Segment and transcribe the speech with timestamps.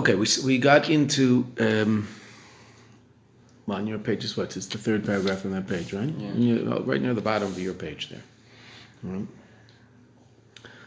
[0.00, 1.44] Okay, we, we got into.
[1.58, 2.08] Um,
[3.66, 4.56] well, on your page is what?
[4.56, 6.08] It's the third paragraph on that page, right?
[6.16, 6.32] Yeah.
[6.32, 8.22] You- right near the bottom of your page there.
[9.04, 9.26] All right.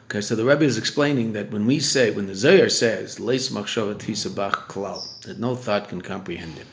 [0.05, 3.49] Okay, so the Rebbe is explaining that when we say, when the Zohar says, Leis
[3.49, 6.67] machshava tfisa bach klal, that no thought can comprehend him,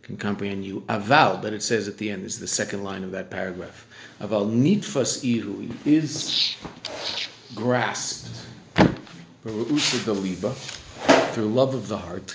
[0.00, 0.80] can comprehend you.
[0.88, 3.86] Aval, but it says at the end, is the second line of that paragraph.
[4.22, 6.56] Aval nitfas ihu, is
[7.54, 8.30] grasped,
[9.44, 10.54] Beru'usa daliba,
[11.36, 12.34] through love of the heart.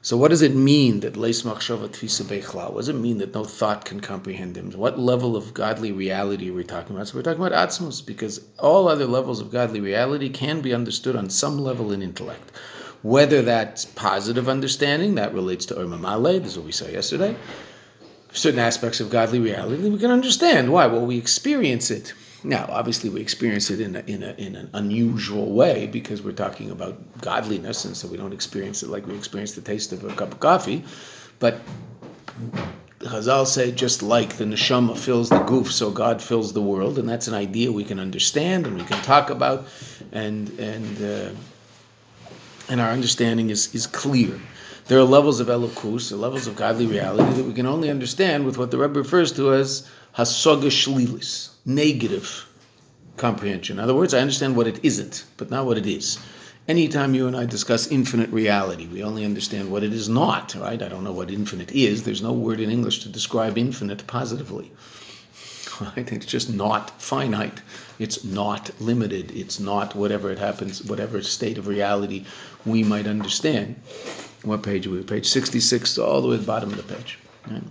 [0.00, 2.72] So what does it mean that leis machshava tfisa bechla?
[2.72, 4.70] What does it mean that no thought can comprehend him?
[4.70, 7.08] What level of godly reality are we talking about?
[7.08, 11.16] So we're talking about atzmus, because all other levels of godly reality can be understood
[11.16, 12.50] on some level in intellect.
[13.02, 17.36] Whether that's positive understanding, that relates to Urma Male, this is what we saw yesterday.
[18.32, 20.72] Certain aspects of godly reality we can understand.
[20.72, 20.86] Why?
[20.86, 22.14] Well, we experience it.
[22.42, 26.32] Now, obviously, we experience it in, a, in, a, in an unusual way because we're
[26.32, 30.04] talking about godliness, and so we don't experience it like we experience the taste of
[30.04, 30.82] a cup of coffee.
[31.38, 31.60] But
[33.00, 37.08] Chazal say just like the neshama fills the goof, so God fills the world, and
[37.08, 39.66] that's an idea we can understand and we can talk about,
[40.12, 41.30] and and uh,
[42.68, 44.38] and our understanding is is clear.
[44.86, 48.58] There are levels of elokus, levels of godly reality that we can only understand with
[48.58, 52.46] what the Rebbe refers to as hasoga shlilis, negative
[53.16, 53.78] comprehension.
[53.78, 56.18] In other words, I understand what it isn't, but not what it is.
[56.68, 60.80] Anytime you and I discuss infinite reality, we only understand what it is not, right?
[60.80, 62.04] I don't know what infinite is.
[62.04, 64.70] There's no word in English to describe infinite positively.
[65.96, 66.12] Right?
[66.12, 67.62] It's just not finite.
[67.98, 69.30] It's not limited.
[69.30, 72.26] It's not whatever it happens, whatever state of reality
[72.66, 73.76] we might understand.
[74.42, 75.02] What page are we?
[75.02, 77.18] Page 66, all the way to the bottom of the page.
[77.50, 77.62] Right?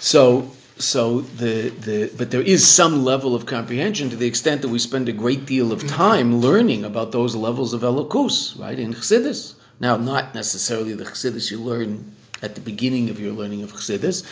[0.00, 4.68] So, so the, the but there is some level of comprehension to the extent that
[4.68, 5.88] we spend a great deal of mm-hmm.
[5.88, 8.78] time learning about those levels of elokus, right?
[8.78, 9.54] In Chassidus.
[9.78, 12.12] Now, not necessarily the Chassidus you learn
[12.42, 14.24] at the beginning of your learning of Chassidus.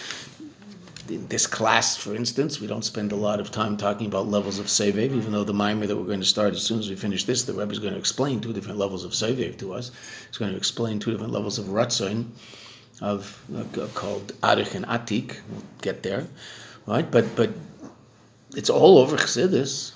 [1.09, 4.59] In this class, for instance, we don't spend a lot of time talking about levels
[4.59, 6.97] of Sevev, even though the mimer that we're going to start as soon as we
[6.97, 9.91] finish this, the Rebbe is going to explain two different levels of Sevev to us.
[10.29, 12.29] He's going to explain two different levels of Ratzon
[13.03, 15.41] of uh, called Arich and Atik.
[15.51, 16.27] We'll get there,
[16.87, 17.09] right?
[17.11, 17.51] But but
[18.57, 19.93] it's all over Chassidus.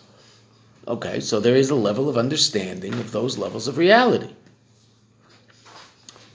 [0.88, 4.32] Okay, so there is a level of understanding of those levels of reality,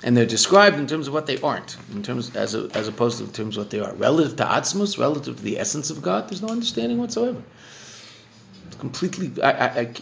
[0.04, 3.18] and they're described in terms of what they aren't, in terms as a, as opposed
[3.20, 3.94] to in terms of what they are.
[3.94, 7.42] Relative to Atzmus, relative to the essence of God, there's no understanding whatsoever.
[8.68, 9.42] It's completely.
[9.44, 9.94] I, I,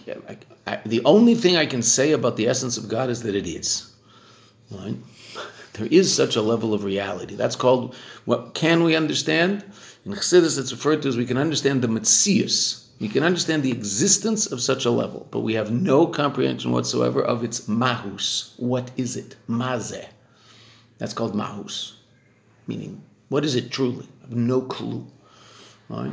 [0.68, 3.48] I, the only thing I can say about the essence of God is that it
[3.48, 3.92] is.
[4.72, 4.96] Right?
[5.74, 7.36] There is such a level of reality.
[7.36, 9.64] That's called what can we understand?
[10.06, 12.86] In Chassidus, it's referred to as we can understand the Metzius.
[13.00, 17.22] We can understand the existence of such a level, but we have no comprehension whatsoever
[17.22, 18.54] of its mahus.
[18.58, 19.38] What is it?
[19.48, 20.06] Mazeh.
[20.98, 21.94] That's called mahus,
[22.68, 24.08] meaning what is it truly?
[24.22, 25.08] I have no clue.
[25.88, 26.12] Right?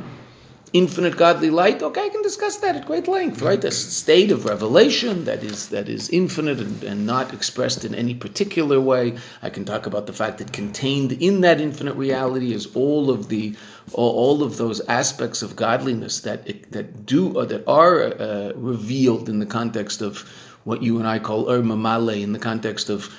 [0.73, 1.81] Infinite godly light.
[1.81, 3.41] Okay, I can discuss that at great length.
[3.41, 7.95] Right, a state of revelation that is that is infinite and, and not expressed in
[7.95, 9.17] any particular way.
[9.41, 13.29] I can talk about the fact that contained in that infinite reality is all of
[13.29, 13.55] the
[13.93, 19.39] all, of those aspects of godliness that that do or that are uh, revealed in
[19.39, 20.29] the context of
[20.65, 23.09] what you and I call Ur Mamale, in the context of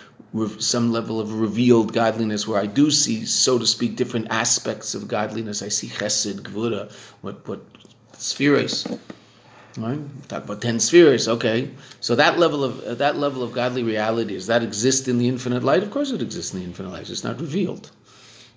[0.59, 5.09] some level of revealed godliness where I do see, so to speak, different aspects of
[5.09, 5.63] godliness.
[5.63, 7.61] I see chesed, gvura, what what
[8.13, 8.87] spheres.
[9.77, 10.01] Right?
[10.29, 11.29] Talk about ten spheres.
[11.29, 15.19] Okay, so that level of uh, that level of godly reality does that exist in
[15.19, 15.83] the infinite light?
[15.83, 17.09] Of course, it exists in the infinite light.
[17.09, 17.91] It's not revealed,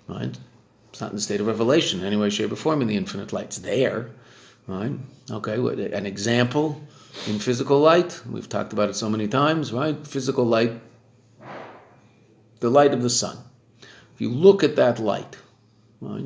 [0.08, 0.36] right?
[0.90, 2.96] It's not in the state of revelation in any way, shape, or form in the
[2.96, 3.46] infinite light.
[3.46, 4.10] It's there,
[4.66, 4.92] right?
[5.30, 5.54] Okay,
[5.92, 6.80] an example
[7.28, 8.20] in physical light.
[8.28, 9.96] We've talked about it so many times, right?
[10.06, 10.72] Physical light
[12.62, 13.36] the light of the sun.
[14.14, 15.36] If you look at that light,
[16.00, 16.24] right,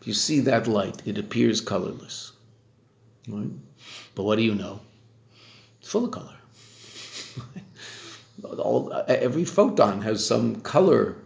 [0.00, 2.32] if you see that light, it appears colorless.
[3.26, 3.50] Right?
[4.14, 4.80] But what do you know?
[5.80, 6.36] It's full of color.
[8.58, 11.16] All, every photon has some color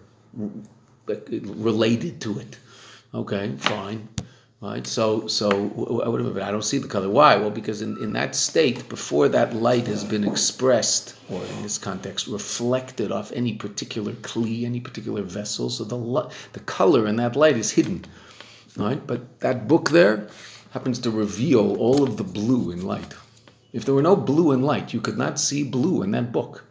[1.06, 2.56] related to it.
[3.12, 4.08] Okay, fine.
[4.62, 7.11] Right, so so I don't see the color.
[7.11, 7.35] Why?
[7.35, 11.79] Well, because in, in that state, before that light has been expressed, or in this
[11.79, 17.35] context, reflected off any particular kli, any particular vessel, so the the color in that
[17.35, 18.05] light is hidden.
[18.76, 20.29] Right, but that book there
[20.70, 23.15] happens to reveal all of the blue in light.
[23.73, 26.65] If there were no blue in light, you could not see blue in that book.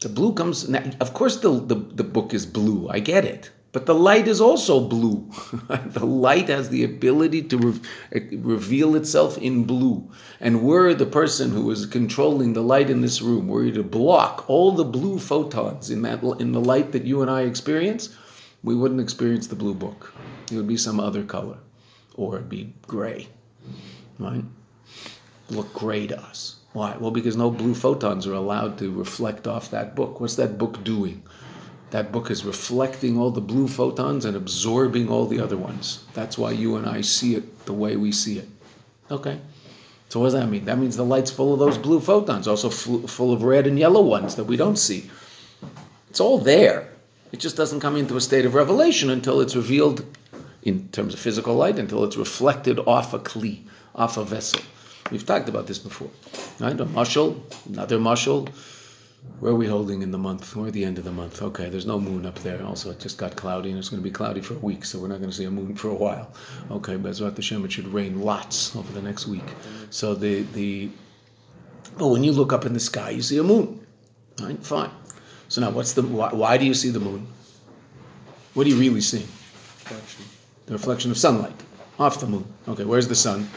[0.00, 0.68] The blue comes.
[0.98, 2.88] Of course, the the, the book is blue.
[2.88, 5.30] I get it But the light is also blue.
[5.68, 10.10] the light has the ability to re- reveal itself in blue.
[10.40, 13.82] And were the person who is controlling the light in this room, were you to
[13.82, 18.16] block all the blue photons in that in the light that you and I experience,
[18.62, 20.10] we wouldn't experience the blue book.
[20.50, 21.58] It would be some other color,
[22.14, 23.28] or it'd be gray,
[24.18, 24.44] right?
[25.50, 26.56] Look gray to us.
[26.72, 26.96] Why?
[26.96, 30.18] Well, because no blue photons are allowed to reflect off that book.
[30.18, 31.22] What's that book doing?
[31.90, 36.04] That book is reflecting all the blue photons and absorbing all the other ones.
[36.14, 38.48] That's why you and I see it the way we see it.
[39.10, 39.40] Okay.
[40.08, 40.64] So what does that mean?
[40.64, 44.02] That means the light's full of those blue photons, also full of red and yellow
[44.02, 45.10] ones that we don't see.
[46.10, 46.88] It's all there.
[47.32, 50.04] It just doesn't come into a state of revelation until it's revealed
[50.62, 53.62] in terms of physical light, until it's reflected off a kli,
[53.94, 54.60] off a vessel.
[55.10, 56.10] We've talked about this before.
[56.58, 56.78] Right?
[56.80, 58.48] A mushal, another mushal,
[59.40, 60.56] where are we holding in the month?
[60.56, 61.42] We're at the end of the month.
[61.42, 62.62] Okay, there's no moon up there.
[62.64, 64.98] Also, it just got cloudy, and it's going to be cloudy for a week, so
[64.98, 66.32] we're not going to see a moon for a while.
[66.70, 69.44] Okay, but Bezrat Hashem, it should rain lots over the next week.
[69.90, 70.90] So the the,
[71.98, 73.86] but when you look up in the sky, you see a moon.
[74.40, 74.90] Right, fine.
[75.48, 77.26] So now, what's the why, why do you see the moon?
[78.54, 79.28] What are you really seeing?
[79.84, 80.24] Reflection.
[80.64, 81.54] The reflection of sunlight
[81.98, 82.46] off the moon.
[82.68, 83.48] Okay, where's the sun?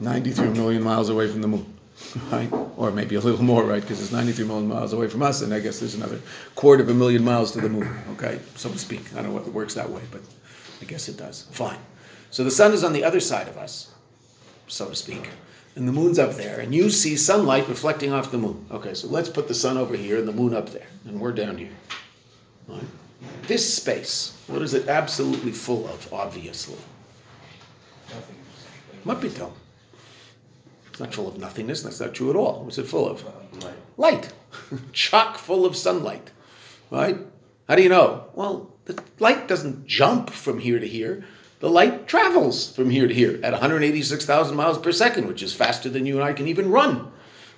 [0.00, 1.75] 93 million miles away from the moon
[2.30, 2.52] right?
[2.76, 3.80] Or maybe a little more, right?
[3.80, 6.20] Because it's 93 million miles away from us, and I guess there's another
[6.54, 8.40] quarter of a million miles to the moon, okay?
[8.54, 9.02] So to speak.
[9.14, 10.20] I don't know if it works that way, but
[10.80, 11.46] I guess it does.
[11.52, 11.78] Fine.
[12.30, 13.92] So the sun is on the other side of us,
[14.66, 15.30] so to speak.
[15.74, 18.66] And the moon's up there, and you see sunlight reflecting off the moon.
[18.70, 21.32] Okay, so let's put the sun over here and the moon up there, and we're
[21.32, 21.72] down here.
[22.66, 22.82] Right?
[23.46, 26.78] This space, what is it absolutely full of, obviously?
[28.08, 28.36] Nothing.
[29.04, 29.52] Mapito.
[30.96, 31.82] It's not full of nothingness.
[31.82, 32.64] That's not true at all.
[32.64, 33.22] What's it full of?
[33.62, 33.74] Light.
[33.98, 34.32] Light.
[34.94, 36.30] Chock full of sunlight.
[36.90, 37.18] Right?
[37.68, 38.24] How do you know?
[38.32, 41.22] Well, the light doesn't jump from here to here.
[41.60, 45.90] The light travels from here to here at 186,000 miles per second, which is faster
[45.90, 47.12] than you and I can even run.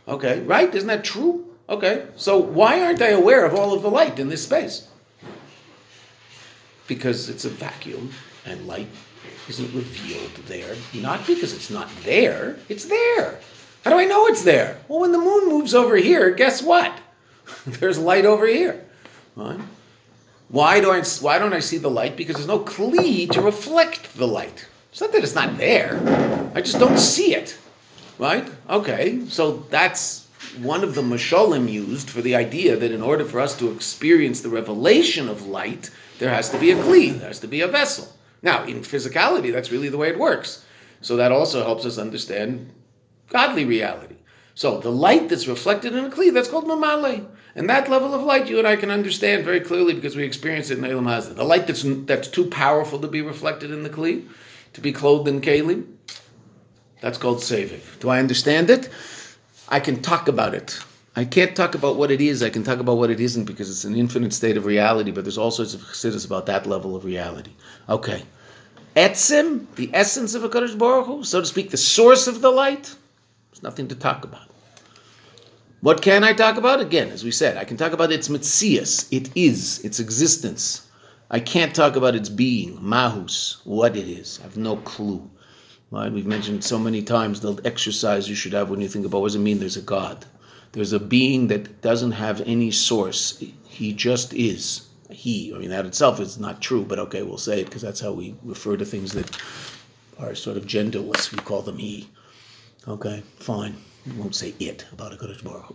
[0.09, 0.75] Okay, right?
[0.75, 1.47] Isn't that true?
[1.69, 4.89] Okay, so why aren't I aware of all of the light in this space?
[6.89, 8.11] Because it's a vacuum
[8.45, 8.89] and light
[9.49, 13.41] isn't revealed there, not because it's not there, it's there.
[13.85, 14.79] How do I know it's there?
[14.89, 16.93] Well, when the moon moves over here, guess what?
[17.67, 18.85] There's light over here.
[19.37, 19.61] Right?
[20.49, 22.17] Why, do I, why don't I see the light?
[22.17, 24.67] Because there's no kli to reflect the light.
[24.91, 26.01] It's not that it's not there,
[26.55, 27.57] I just don't see it.
[28.19, 28.51] Right?
[28.69, 30.27] Okay, so that's
[30.61, 34.41] one of the mashalim used for the idea that in order for us to experience
[34.41, 37.69] the revelation of light, there has to be a kli, there has to be a
[37.69, 38.09] vessel.
[38.43, 40.65] Now, in physicality, that's really the way it works.
[41.01, 42.73] So that also helps us understand
[43.29, 44.17] godly reality.
[44.55, 47.27] So the light that's reflected in a kli, that's called mamale.
[47.55, 50.71] And that level of light you and I can understand very clearly because we experience
[50.71, 51.37] it in Elam Hazda.
[51.37, 54.29] The light that's, that's too powerful to be reflected in the kli,
[54.73, 55.87] to be clothed in kalim,
[57.01, 58.01] that's called Sevev.
[58.01, 58.89] Do I understand it?
[59.69, 60.81] I can talk about it.
[61.19, 62.45] I can't talk about what it is.
[62.45, 65.11] I can talk about what it isn't because it's an infinite state of reality.
[65.11, 67.51] But there's all sorts of chassidus about that level of reality.
[67.89, 68.23] Okay,
[68.95, 72.51] etzim, the essence of a Kadosh Baruch Hu, so to speak, the source of the
[72.51, 72.95] light.
[73.51, 74.49] There's nothing to talk about.
[75.81, 76.79] What can I talk about?
[76.79, 79.09] Again, as we said, I can talk about its mitzias.
[79.11, 80.89] It is its existence.
[81.33, 84.39] I can't talk about its being, mahus, what it is.
[84.39, 85.29] I have no clue.
[85.91, 86.13] Right?
[86.13, 89.29] We've mentioned so many times the exercise you should have when you think about what
[89.29, 90.25] does it mean there's a God.
[90.73, 93.43] There's a being that doesn't have any source.
[93.69, 94.89] He just is.
[95.11, 95.53] He.
[95.55, 98.13] I mean, that itself is not true, but okay, we'll say it because that's how
[98.13, 99.41] we refer to things that
[100.19, 101.33] are sort of genderless.
[101.33, 102.09] We call them he.
[102.87, 103.77] Okay, fine.
[104.07, 105.75] We won't say it about a Kodesh Baruch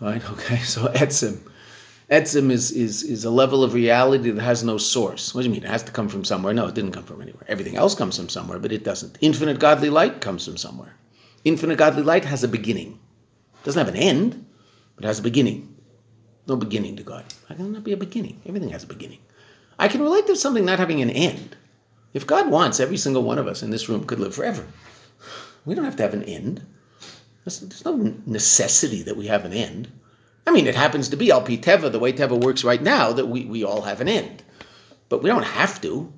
[0.00, 0.22] Right?
[0.30, 1.40] Okay, so Etzim.
[2.10, 5.34] Etzim is, is, is a level of reality that has no source.
[5.34, 5.64] What do you mean?
[5.64, 6.52] It has to come from somewhere.
[6.52, 7.44] No, it didn't come from anywhere.
[7.48, 9.16] Everything else comes from somewhere, but it doesn't.
[9.20, 10.96] Infinite godly light comes from somewhere.
[11.44, 12.98] Infinite godly light has a beginning
[13.64, 14.46] doesn't have an end,
[14.94, 15.74] but it has a beginning.
[16.46, 17.24] No beginning to God.
[17.48, 18.40] How can not be a beginning?
[18.46, 19.18] Everything has a beginning.
[19.78, 21.56] I can relate to something not having an end.
[22.12, 24.64] If God wants, every single one of us in this room could live forever.
[25.64, 26.64] We don't have to have an end.
[27.44, 29.90] There's, there's no necessity that we have an end.
[30.46, 33.26] I mean, it happens to be Alpi Teva, the way Teva works right now, that
[33.26, 34.42] we, we all have an end.
[35.08, 36.12] But we don't have to.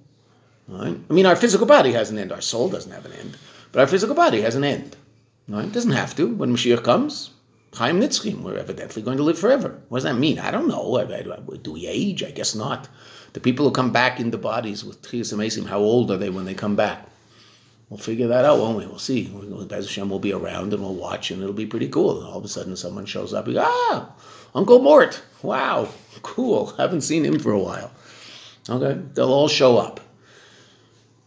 [0.68, 0.98] Right?
[1.08, 2.32] I mean, our physical body has an end.
[2.32, 3.38] Our soul doesn't have an end.
[3.70, 4.96] But our physical body has an end.
[5.48, 5.66] Right?
[5.66, 6.26] It doesn't have to.
[6.34, 7.30] When Mashiach comes,
[7.76, 9.78] Chaim Nitzchim, we're evidently going to live forever.
[9.90, 10.38] What does that mean?
[10.38, 11.04] I don't know.
[11.62, 12.22] Do we age?
[12.22, 12.88] I guess not.
[13.34, 16.46] The people who come back into bodies with Tchias Amesim, how old are they when
[16.46, 17.06] they come back?
[17.90, 18.86] We'll figure that out, won't we?
[18.86, 19.30] We'll see.
[19.68, 22.18] Bez Hashem will be around and we'll watch and it'll be pretty cool.
[22.18, 23.46] And all of a sudden someone shows up.
[23.58, 24.10] ah,
[24.54, 25.22] Uncle Mort.
[25.42, 25.90] Wow,
[26.22, 26.66] cool.
[26.78, 27.90] Haven't seen him for a while.
[28.70, 30.00] Okay, they'll all show up.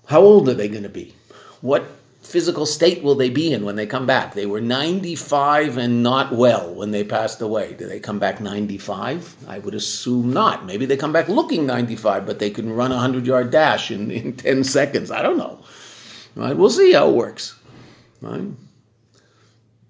[0.07, 1.13] How old are they going to be?
[1.61, 1.85] What
[2.29, 4.33] physical state will they be in when they come back?
[4.33, 7.73] They were 95 and not well when they passed away.
[7.73, 9.35] Do they come back 95?
[9.47, 10.65] I would assume not.
[10.65, 14.11] Maybe they come back looking 95, but they can run a 100 yard dash in,
[14.11, 15.11] in 10 seconds.
[15.11, 15.59] I don't know.
[16.35, 16.55] Right?
[16.55, 17.59] We'll see how it works.
[18.21, 18.47] Right?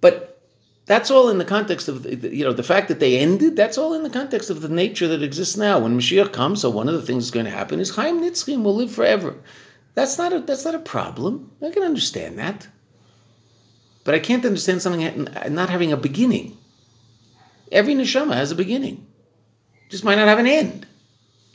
[0.01, 0.41] But
[0.86, 3.55] that's all in the context of you know the fact that they ended.
[3.55, 5.79] That's all in the context of the nature that exists now.
[5.79, 8.63] When Mashiach comes, so one of the things that's going to happen is Chaim Nitzchim
[8.63, 9.36] will live forever.
[9.96, 11.51] That's not a that's not a problem.
[11.62, 12.67] I can understand that.
[14.03, 16.58] But I can't understand something not having a beginning.
[17.72, 19.05] Every neshama has a beginning.
[19.89, 20.88] Just might not have an end.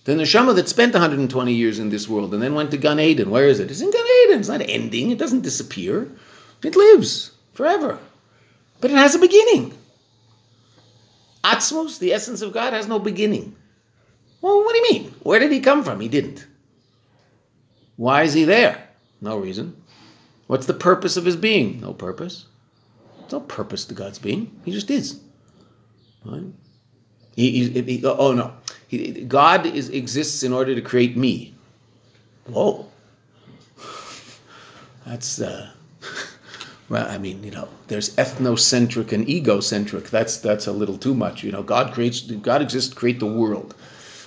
[0.05, 3.31] The neshama that spent 120 years in this world and then went to Gan Eden,
[3.31, 3.71] where is it?
[3.71, 4.41] It's in Gan Eden.
[4.41, 5.11] It's not ending.
[5.11, 6.13] It doesn't disappear.
[6.63, 7.99] It lives forever.
[8.81, 9.77] But it has a beginning.
[11.43, 13.57] Atzmos, the essence of God, has no beginning.
[14.41, 15.15] Well, what do you mean?
[15.23, 16.01] Where did he come from?
[16.01, 16.47] He didn't.
[17.97, 18.89] Why is he there?
[19.21, 19.83] No reason.
[20.47, 21.81] What's the purpose of his being?
[21.81, 22.47] No purpose.
[23.21, 24.61] There's no purpose to God's being.
[24.65, 25.21] He just is.
[26.25, 26.45] Right?
[27.37, 28.53] He, he, he, oh no,
[29.27, 31.55] God is, exists in order to create me.
[32.47, 32.87] Whoa,
[35.07, 35.71] that's uh,
[36.89, 40.11] well, I mean, you know, there's ethnocentric and egocentric.
[40.11, 41.43] That's that's a little too much.
[41.43, 43.75] You know, God creates, God exists to create the world.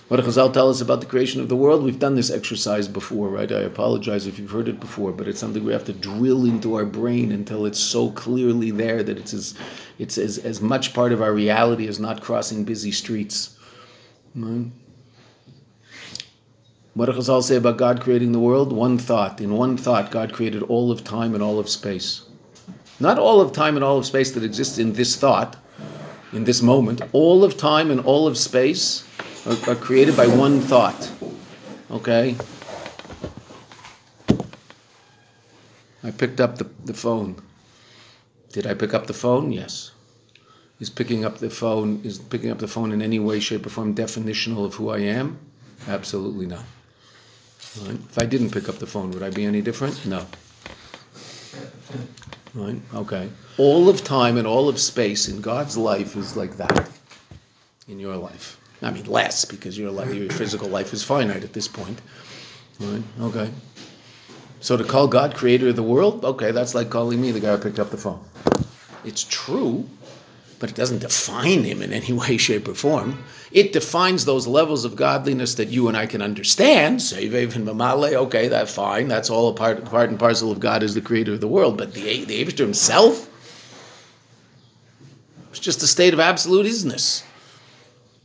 [0.08, 1.84] What Chazal tell us about the creation of the world?
[1.84, 3.52] We've done this exercise before, right?
[3.52, 6.76] I apologize if you've heard it before, but it's something we have to drill into
[6.76, 9.56] our brain until it's so clearly there that it's as
[10.00, 13.58] it's as, as much part of our reality as not crossing busy streets.
[14.34, 14.68] Right?
[16.94, 18.72] What does Chazal say about God creating the world?
[18.72, 19.42] One thought.
[19.42, 22.24] In one thought, God created all of time and all of space.
[23.02, 25.58] Not all of time and all of space that exists in this thought,
[26.32, 27.02] in this moment.
[27.12, 29.04] All of time and all of space
[29.46, 31.12] are, are created by one thought.
[31.92, 32.36] Okay?
[36.04, 37.36] I picked up the, the phone.
[38.52, 39.52] Did I pick up the phone?
[39.52, 39.92] Yes.
[40.80, 43.70] Is picking up the phone is picking up the phone in any way, shape, or
[43.70, 45.40] form definitional of who I am?
[45.88, 46.64] Absolutely not.
[47.82, 47.96] Right?
[47.96, 50.06] If I didn't pick up the phone, would I be any different?
[50.06, 50.26] No.
[52.54, 52.80] Right?
[52.94, 53.30] Okay.
[53.58, 56.90] All of time and all of space in God's life is like that
[57.88, 58.60] in your life.
[58.82, 62.00] I mean, less because your life, your physical life is finite at this point.
[62.80, 63.02] Right?
[63.22, 63.50] Okay.
[64.60, 67.56] So to call God creator of the world, okay, that's like calling me the guy
[67.56, 68.20] who picked up the phone.
[69.04, 69.88] It's true,
[70.60, 73.24] but it doesn't define him in any way, shape, or form.
[73.52, 77.00] It defines those levels of godliness that you and I can understand.
[77.00, 79.08] Sevev and Mamale, okay, that's fine.
[79.08, 81.78] That's all a part, part and parcel of God as the creator of the world.
[81.78, 83.30] But the, the himself,
[85.50, 87.24] it's just a state of absolute isness.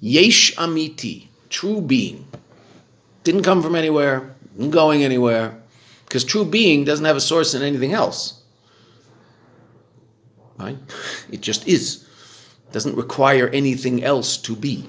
[0.04, 2.26] Yesh Amiti, true being.
[3.22, 4.34] Didn't come from anywhere,
[4.70, 5.56] going anywhere,
[6.04, 8.42] because true being doesn't have a source in anything else.
[10.58, 10.76] Right?
[11.30, 12.04] It just is.
[12.72, 14.88] Doesn't require anything else to be.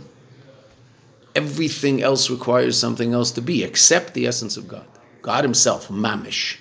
[1.36, 4.88] Everything else requires something else to be, except the essence of God.
[5.22, 6.58] God Himself, Mamish.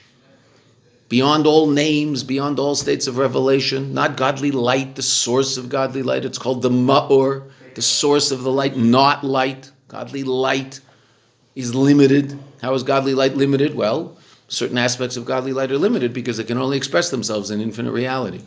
[1.08, 6.02] Beyond all names, beyond all states of revelation, not godly light, the source of godly
[6.02, 6.26] light.
[6.26, 9.70] It's called the Ma'or the source of the light, not light.
[9.88, 10.80] Godly light
[11.54, 12.38] is limited.
[12.60, 13.74] How is godly light limited?
[13.74, 14.16] Well,
[14.48, 17.92] certain aspects of godly light are limited because they can only express themselves in infinite
[17.92, 18.42] reality.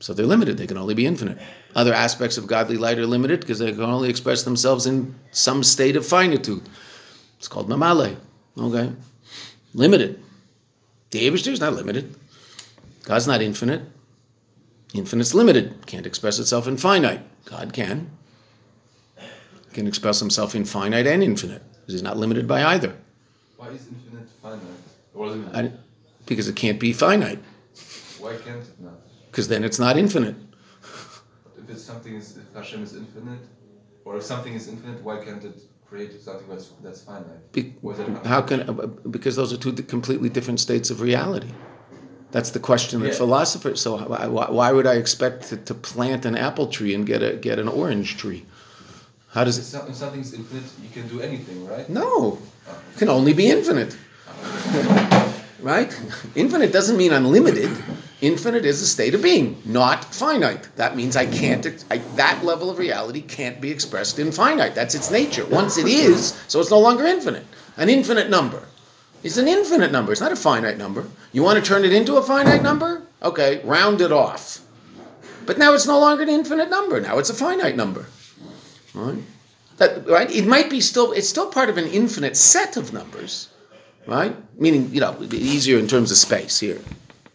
[0.00, 1.38] So they're limited, they can only be infinite.
[1.74, 5.62] Other aspects of godly light are limited because they can only express themselves in some
[5.62, 6.62] state of finitude.
[7.38, 8.16] It's called mamale.
[8.58, 8.92] Okay?
[9.72, 10.22] Limited.
[11.10, 12.14] The Abishter is not limited.
[13.04, 13.82] God's not infinite.
[14.94, 17.22] Infinite's limited, can't express itself in finite.
[17.44, 18.10] God can.
[19.16, 21.62] He can express himself in finite and infinite.
[21.86, 22.96] He's not limited by either.
[23.56, 25.54] Why is infinite finite?
[25.54, 25.72] I,
[26.26, 27.38] because it can't be finite.
[28.18, 28.94] Why can't it not?
[29.30, 30.36] Because then it's not infinite.
[30.82, 33.40] if it's something is if Hashem is infinite,
[34.04, 37.52] or if something is infinite, why can't it create something that's that's finite?
[37.52, 37.74] Be,
[38.24, 38.72] how can uh,
[39.16, 41.50] because those are two completely different states of reality.
[42.34, 43.14] That's the question that yeah.
[43.14, 43.80] philosophers.
[43.80, 47.36] So why, why, would I expect to, to, plant an apple tree and get a
[47.36, 48.44] get an orange tree?
[49.28, 49.60] How does it?
[49.88, 51.88] If something's infinite, you can do anything, right?
[51.88, 52.38] No, oh.
[52.66, 53.96] it can only be infinite.
[55.60, 55.96] right?
[56.34, 57.70] Infinite doesn't mean unlimited.
[58.20, 60.68] Infinite is a state of being, not finite.
[60.74, 61.84] That means I can't.
[61.88, 64.74] I, that level of reality can't be expressed in finite.
[64.74, 65.46] That's its nature.
[65.46, 67.46] Once it is, so it's no longer infinite.
[67.76, 68.64] An infinite number
[69.24, 70.12] it's an infinite number.
[70.12, 71.06] It's not a finite number.
[71.32, 73.02] You want to turn it into a finite number?
[73.22, 74.60] Okay, round it off.
[75.46, 77.00] But now it's no longer an infinite number.
[77.00, 78.06] Now it's a finite number.
[78.94, 79.18] Right?
[79.78, 80.30] That, right?
[80.30, 83.48] It might be still, it's still part of an infinite set of numbers,
[84.06, 84.36] right?
[84.60, 86.80] Meaning, you know, easier in terms of space here.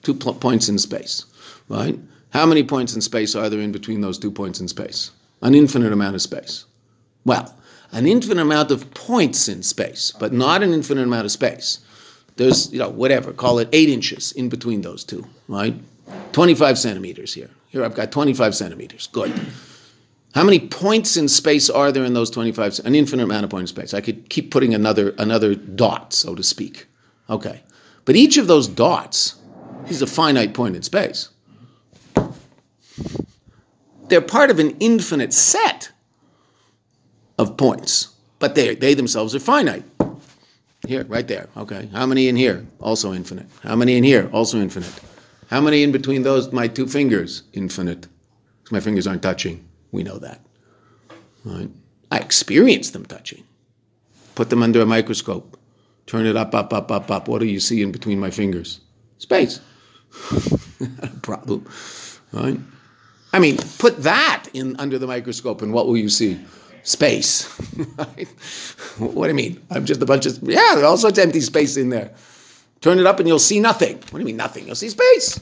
[0.03, 1.25] Two pl- points in space,
[1.67, 1.99] right?
[2.29, 5.11] How many points in space are there in between those two points in space?
[5.41, 6.65] An infinite amount of space.
[7.25, 7.53] Well,
[7.91, 11.79] an infinite amount of points in space, but not an infinite amount of space.
[12.35, 15.75] There's, you know, whatever, call it eight inches in between those two, right?
[16.31, 17.49] 25 centimeters here.
[17.69, 19.07] Here I've got 25 centimeters.
[19.07, 19.33] Good.
[20.33, 22.81] How many points in space are there in those 25?
[22.85, 23.93] An infinite amount of points in space.
[23.93, 26.87] I could keep putting another, another dot, so to speak.
[27.29, 27.61] Okay.
[28.05, 29.35] But each of those dots
[29.87, 31.29] is a finite point in space.
[34.07, 35.91] They're part of an infinite set
[37.39, 39.85] of points, but they, they themselves are finite.
[40.87, 41.49] Here, right there.
[41.57, 41.89] Okay.
[41.91, 42.65] How many in here?
[42.79, 43.47] Also infinite.
[43.63, 44.29] How many in here?
[44.31, 44.93] Also infinite.
[45.49, 47.43] How many in between those, my two fingers?
[47.53, 48.07] Infinite.
[48.59, 49.67] Because my fingers aren't touching.
[49.91, 50.41] We know that.
[51.43, 51.69] Right?
[52.11, 53.43] I experience them touching.
[54.35, 55.57] Put them under a microscope.
[56.05, 57.27] Turn it up, up, up, up, up.
[57.27, 58.81] What do you see in between my fingers?
[59.17, 59.59] Space.
[61.21, 61.67] Problem.
[62.31, 62.59] Right?
[63.31, 66.39] I mean, put that in under the microscope, and what will you see?
[66.83, 67.47] Space.
[67.97, 68.27] right?
[68.99, 69.61] What do you mean?
[69.71, 72.11] I'm just a bunch of yeah, there's all sorts of empty space in there.
[72.81, 73.95] Turn it up, and you'll see nothing.
[73.95, 74.65] What do you mean nothing?
[74.65, 75.39] You'll see space.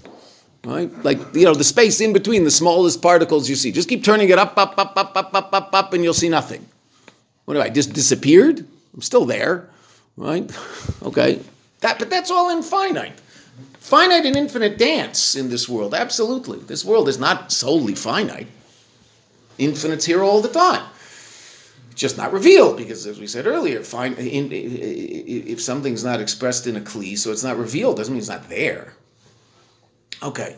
[0.63, 0.91] Right?
[1.03, 3.71] Like you know, the space in between the smallest particles you see.
[3.71, 6.29] Just keep turning it up, up, up, up, up, up, up, up, and you'll see
[6.29, 6.65] nothing.
[7.45, 8.59] What do I just disappeared?
[8.93, 9.69] I'm still there.
[10.15, 10.49] Right?
[11.03, 11.39] Okay.
[11.81, 13.13] That but that's all infinite
[13.87, 15.93] finite and infinite dance in this world.
[15.93, 16.59] Absolutely.
[16.59, 18.47] This world is not solely finite.
[19.57, 20.83] Infinite's here all the time.
[21.97, 26.79] Just not revealed because, as we said earlier, in, if something's not expressed in a
[26.79, 28.93] kli, so it's not revealed, doesn't mean it's not there.
[30.23, 30.55] Okay.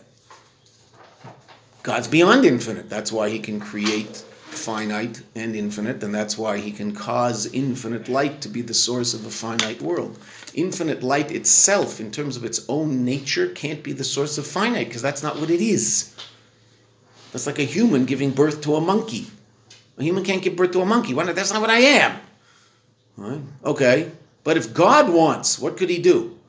[1.81, 2.89] God's beyond infinite.
[2.89, 8.07] That's why he can create finite and infinite, and that's why he can cause infinite
[8.09, 10.19] light to be the source of a finite world
[10.53, 14.87] infinite light itself, in terms of its own nature, can't be the source of finite
[14.87, 16.15] because that's not what it is.
[17.31, 19.27] That's like a human giving birth to a monkey.
[19.99, 21.13] A human can't give birth to a monkey.
[21.13, 21.35] Why not?
[21.35, 22.19] That's not what I am.
[23.17, 23.41] Right?
[23.65, 24.11] Okay.
[24.45, 26.39] But if God wants, what could he do?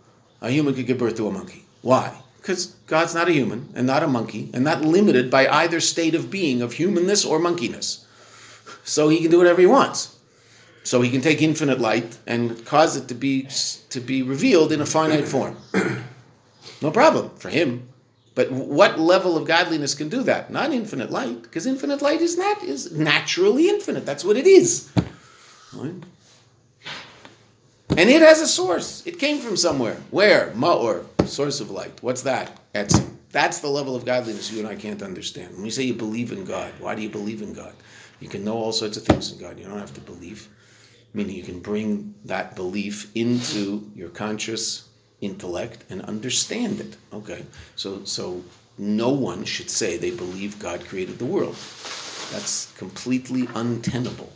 [0.41, 1.65] A human could give birth to a monkey.
[1.83, 2.17] Why?
[2.39, 6.15] Because God's not a human and not a monkey and not limited by either state
[6.15, 8.05] of being of humanness or monkeyness.
[8.85, 10.17] So he can do whatever he wants.
[10.85, 13.49] So he can take infinite light and cause it to be
[13.91, 15.57] to be revealed in a finite form.
[16.81, 17.90] no problem for him.
[18.41, 20.51] But what level of godliness can do that?
[20.51, 24.07] Not infinite light, because infinite light is not is naturally infinite.
[24.07, 24.91] That's what it is.
[25.75, 25.93] Right?
[27.99, 29.07] And it has a source.
[29.07, 29.99] It came from somewhere.
[30.11, 30.53] Where?
[30.53, 32.03] Ma'or, source of light.
[32.03, 32.59] What's that?
[32.73, 33.11] Etzim.
[33.31, 35.55] That's the level of godliness you and I can't understand.
[35.55, 37.75] When you say you believe in God, why do you believe in God?
[38.21, 39.59] You can know all sorts of things in God.
[39.59, 40.49] You don't have to believe
[41.13, 44.89] meaning you can bring that belief into your conscious
[45.21, 46.97] intellect and understand it.
[47.13, 47.45] Okay,
[47.77, 48.43] so so
[48.79, 51.57] no one should say they believe God created the world.
[52.33, 54.33] That's completely untenable.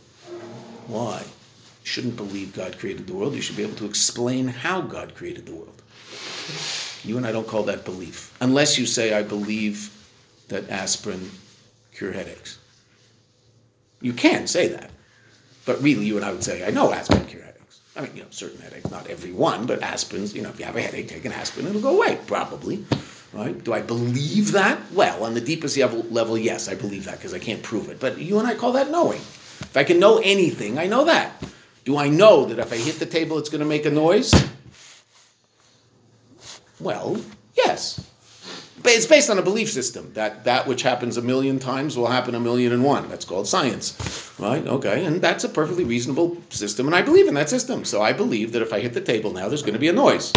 [0.87, 1.21] Why?
[1.21, 3.33] You shouldn't believe God created the world.
[3.33, 5.81] You should be able to explain how God created the world.
[7.03, 9.91] You and I don't call that belief, unless you say I believe
[10.49, 11.31] that aspirin
[11.93, 12.59] cure headaches.
[14.01, 14.91] You can say that.
[15.65, 17.54] But really, you and I would say, I know aspirin cure headaches.
[17.95, 20.65] I mean, you know, certain headaches, not every one, but aspirins, you know, if you
[20.65, 22.85] have a headache, take an aspirin, it'll go away, probably.
[23.31, 23.61] Right?
[23.63, 24.79] Do I believe that?
[24.93, 27.99] Well, on the deepest level, yes, I believe that because I can't prove it.
[27.99, 29.19] But you and I call that knowing.
[29.19, 31.43] If I can know anything, I know that.
[31.83, 34.33] Do I know that if I hit the table, it's going to make a noise?
[36.79, 37.21] Well,
[37.55, 38.09] yes
[38.83, 42.35] it's based on a belief system that that which happens a million times will happen
[42.35, 43.07] a million and one.
[43.09, 44.65] That's called science, right?
[44.65, 47.85] Okay, and that's a perfectly reasonable system, and I believe in that system.
[47.85, 49.93] So I believe that if I hit the table now, there's going to be a
[49.93, 50.31] noise.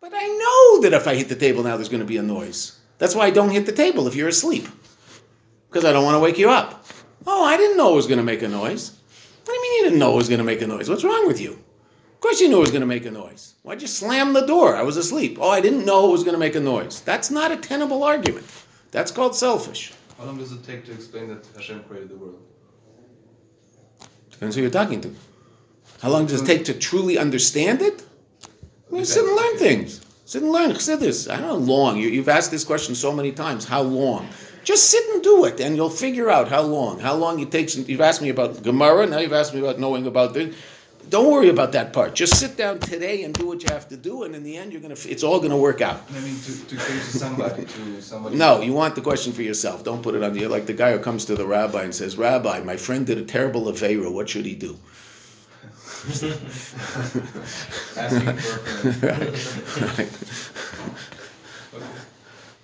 [0.00, 2.22] But I know that if I hit the table now, there's going to be a
[2.22, 2.78] noise.
[2.98, 4.68] That's why I don't hit the table if you're asleep,
[5.68, 6.84] because I don't want to wake you up.
[7.26, 8.92] Oh, I didn't know it was going to make a noise.
[9.44, 10.88] What do you mean you didn't know it was going to make a noise?
[10.88, 11.58] What's wrong with you?
[12.16, 13.56] Of course you knew it was going to make a noise.
[13.62, 14.74] Why'd you slam the door?
[14.74, 15.36] I was asleep.
[15.38, 17.02] Oh, I didn't know it was going to make a noise.
[17.02, 18.46] That's not a tenable argument.
[18.90, 19.92] That's called selfish.
[20.16, 22.42] How long does it take to explain that Hashem created the world?
[24.30, 25.14] Depends who you're talking to.
[26.00, 28.02] How long does it take to truly understand it?
[28.90, 30.00] You sit and learn things.
[30.24, 31.30] Sit and learn chassidus.
[31.30, 31.98] I don't know long.
[31.98, 33.66] You, have asked this question so many times.
[33.66, 34.26] How long?
[34.64, 36.98] Just sit and do it, and you'll figure out how long.
[36.98, 37.76] How long it takes.
[37.76, 39.06] You've asked me about Gemara.
[39.06, 40.56] Now you've asked me about knowing about this
[41.08, 42.14] don't worry about that part.
[42.14, 44.72] Just sit down today and do what you have to do, and in the end,
[44.72, 44.96] you're gonna.
[45.06, 46.00] It's all gonna work out.
[46.10, 48.36] I mean, to, to to somebody, to somebody.
[48.36, 49.84] No, you want the question for yourself.
[49.84, 50.48] Don't put it on you.
[50.48, 53.24] Like the guy who comes to the rabbi and says, "Rabbi, my friend did a
[53.24, 54.12] terrible avera.
[54.12, 54.78] What should he do?"
[57.96, 60.10] Asking for a friend.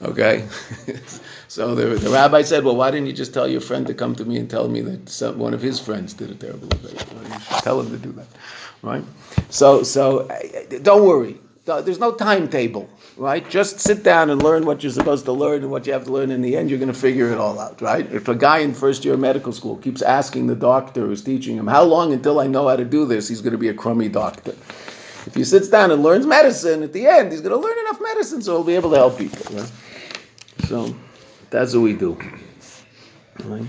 [0.02, 0.46] Okay.
[1.52, 4.14] so the, the rabbi said, Well, why didn't you just tell your friend to come
[4.14, 6.96] to me and tell me that some, one of his friends did a terrible thing?
[7.14, 8.26] Well, you should tell him to do that.
[8.80, 9.04] Right?
[9.50, 11.36] So, so uh, don't worry.
[11.66, 12.88] There's no timetable,
[13.18, 13.46] right?
[13.50, 16.10] Just sit down and learn what you're supposed to learn and what you have to
[16.10, 16.30] learn.
[16.30, 18.10] In the end, you're going to figure it all out, right?
[18.10, 21.66] If a guy in first year medical school keeps asking the doctor who's teaching him,
[21.66, 23.28] How long until I know how to do this?
[23.28, 24.52] He's going to be a crummy doctor.
[25.26, 28.00] If he sits down and learns medicine, at the end, he's going to learn enough
[28.00, 29.54] medicine so he'll be able to help people.
[29.54, 29.70] Right?
[30.66, 30.96] So
[31.52, 32.18] that's what we do.
[33.44, 33.66] Right?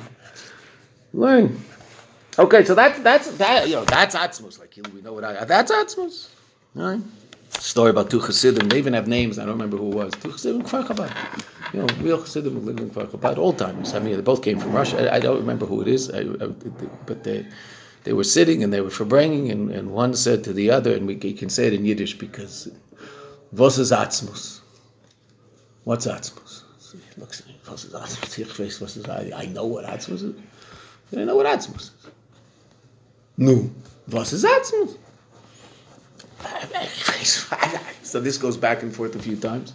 [1.13, 1.59] Learn.
[2.39, 4.59] Okay, so that's that's that you know that's Atzmus.
[4.59, 6.29] Like we know what I that's Atzmus.
[6.73, 7.01] Right?
[7.51, 8.69] Story about two Chassidim.
[8.69, 9.37] They even have names.
[9.37, 10.13] I don't remember who it was.
[10.13, 11.73] Two Chassidim Kfar Chabad.
[11.73, 13.37] You know, real Chassidim who lived in Kfar Chabad.
[13.37, 13.93] Old timers.
[13.93, 15.11] I mean, they both came from Russia.
[15.11, 16.09] I, I don't remember who it is.
[16.09, 16.47] I, I,
[17.05, 17.45] but they
[18.05, 21.05] they were sitting and they were verbringing, and, and one said to the other, and
[21.05, 22.69] we can say it in Yiddish because,
[23.51, 24.61] "Was is Atzmus?
[25.83, 26.62] What's Atzmus?"
[26.93, 27.57] He looks at me.
[27.71, 28.97] Is Atzmus?
[28.97, 30.35] Ist I, know what Atzmus is.
[31.17, 31.91] I know what Atzmus is.
[33.37, 33.69] No.
[34.09, 34.97] was is Atzmus?
[38.03, 39.73] So this goes back and forth a few times.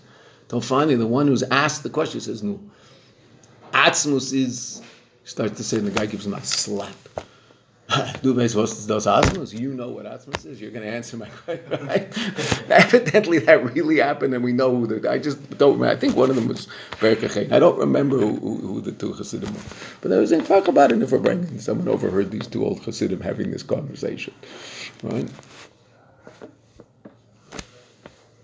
[0.48, 2.60] Till finally, the one who's asked the question says, "Nu,
[3.72, 4.82] Atzmus is."
[5.24, 6.94] Starts to say, and the guy gives him a slap.
[8.22, 9.52] Du weißt, was das Atzmus?
[9.52, 10.60] You know what Atzmus is.
[10.60, 12.70] You're going to answer my question, right?
[12.70, 15.10] Evidently, that really happened, and we know who the.
[15.10, 15.96] I just don't remember.
[15.96, 16.68] I think one of them was
[17.00, 17.52] Berkachet.
[17.52, 19.60] I don't remember who, who, who the two Hasidim were.
[20.00, 21.60] But there was in talk about it in Farbrengen.
[21.60, 24.34] Someone overheard these two old Hasidim having this conversation,
[25.02, 25.28] right?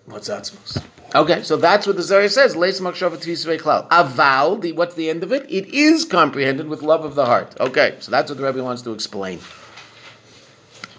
[0.07, 0.83] What's Atzmus?
[1.15, 2.57] Okay, so that's what the Zohar says.
[2.57, 3.21] Leis makshavat
[3.61, 3.89] klal.
[3.89, 5.47] Aval, the, what's the end of it?
[5.49, 7.55] It is comprehended with love of the heart.
[7.61, 9.39] Okay, so that's what the Rebbe wants to explain.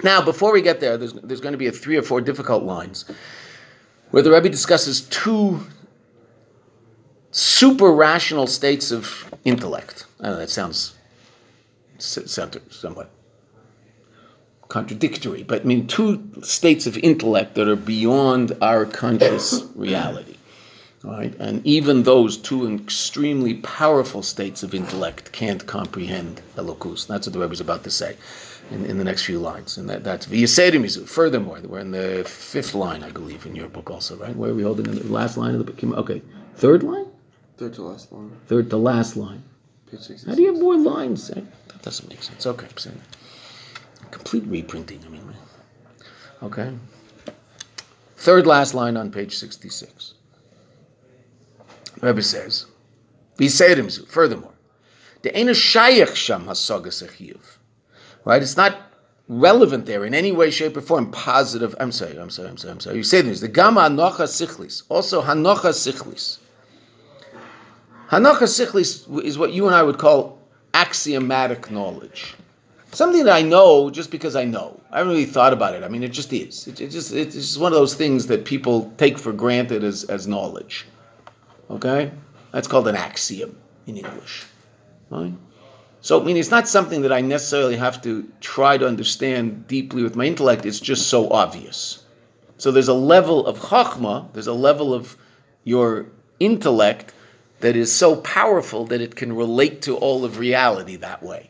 [0.03, 2.63] Now, before we get there, there's, there's going to be a three or four difficult
[2.63, 3.05] lines
[4.11, 5.59] where the Rebbe discusses two
[7.31, 10.05] super rational states of intellect.
[10.21, 10.95] I know that sounds
[11.97, 13.09] centered somewhat
[14.75, 16.11] contradictory, but I mean two
[16.41, 20.35] states of intellect that are beyond our conscious reality.
[21.01, 21.33] Right?
[21.39, 27.07] And even those two extremely powerful states of intellect can't comprehend Elokus.
[27.07, 28.17] That's what the Rebbe is about to say
[28.69, 29.77] in, in the next few lines.
[29.77, 31.07] And that, that's V'yaserimizu.
[31.07, 34.35] Furthermore, we're in the fifth line, I believe, in your book also, right?
[34.35, 35.81] Where are we holding in the last line of the book?
[36.03, 36.21] Okay,
[36.55, 37.07] third line?
[37.57, 38.31] Third to last line.
[38.47, 39.43] Third to last line.
[40.27, 41.29] How do you have more lines?
[41.29, 41.41] Eh?
[41.69, 42.45] That doesn't make sense.
[42.45, 43.24] Okay, I'm saying that
[44.15, 45.01] complete reprinting.
[45.05, 45.33] I mean,
[46.41, 46.73] okay.
[48.15, 50.13] Third last line on page 66.
[52.01, 52.65] Rebbe says,
[53.37, 54.53] furthermore,
[55.21, 56.47] the shayach sham
[58.23, 58.41] Right?
[58.41, 58.77] It's not
[59.27, 61.11] relevant there in any way, shape, or form.
[61.11, 61.75] Positive.
[61.79, 62.17] I'm sorry.
[62.17, 62.49] I'm sorry.
[62.49, 62.71] I'm sorry.
[62.71, 62.97] I'm sorry.
[62.97, 63.41] You say this.
[63.41, 64.83] The gamma hanocha sichlis.
[64.89, 66.39] Also hanocha sichlis.
[68.09, 70.39] Hanocha sichlis is what you and I would call
[70.73, 72.35] axiomatic knowledge
[72.95, 74.79] something that I know just because I know.
[74.91, 75.83] I haven't really thought about it.
[75.83, 76.67] I mean, it just is.
[76.67, 80.03] It, it just it's just one of those things that people take for granted as,
[80.05, 80.85] as knowledge.
[81.69, 82.11] Okay,
[82.51, 84.45] that's called an axiom in English.
[85.09, 85.33] Right?
[86.01, 90.03] So, I mean, it's not something that I necessarily have to try to understand deeply
[90.03, 90.63] with my intellect.
[90.65, 92.03] It's just so obvious.
[92.57, 95.17] So there's a level of chachma, there's a level of
[95.63, 96.05] your
[96.39, 97.11] intellect
[97.61, 101.49] that is so powerful that it can relate to all of reality that way.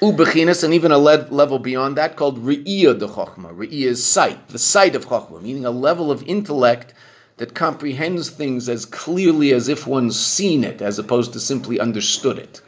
[0.00, 3.54] Ubechinas, and even a level beyond that called Re'iyah de Chochma.
[3.56, 6.92] Re'iyah is sight, the sight of Chochma, meaning a level of intellect
[7.38, 12.38] that comprehends things as clearly as if one's seen it, as opposed to simply understood
[12.38, 12.60] it.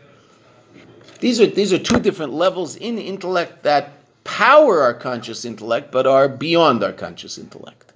[1.20, 3.92] These are, these are two different levels in intellect that
[4.24, 7.92] power our conscious intellect, but are beyond our conscious intellect.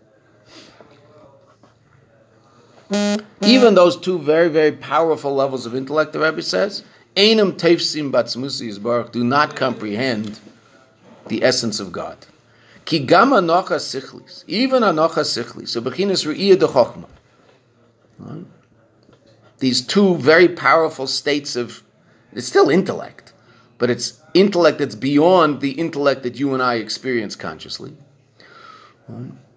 [3.40, 6.85] Even those two very, very powerful levels of intellect, the Rebbe says,
[7.16, 10.40] Einam tefsim batzmusi baruch do not comprehend
[11.29, 12.27] the essence of God.
[12.85, 17.09] Ki gam anocha sichlis, even anocha sichlis, so bechinas ru'iyah de chokhmah.
[19.59, 21.83] These two very powerful states of,
[22.33, 23.33] it's still intellect,
[23.79, 27.94] but it's intellect that's beyond the intellect that you and I experience consciously.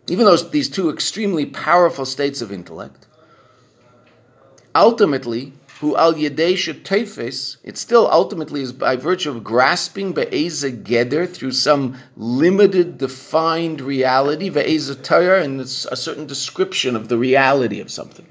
[0.08, 3.08] Even those these two extremely powerful states of intellect,
[4.76, 11.28] ultimately who al yedei tefes, it still ultimately is by virtue of grasping be'eza geder
[11.28, 17.82] through some limited, defined reality, be'eza Torah, and it's a certain description of the reality
[17.82, 18.26] of something.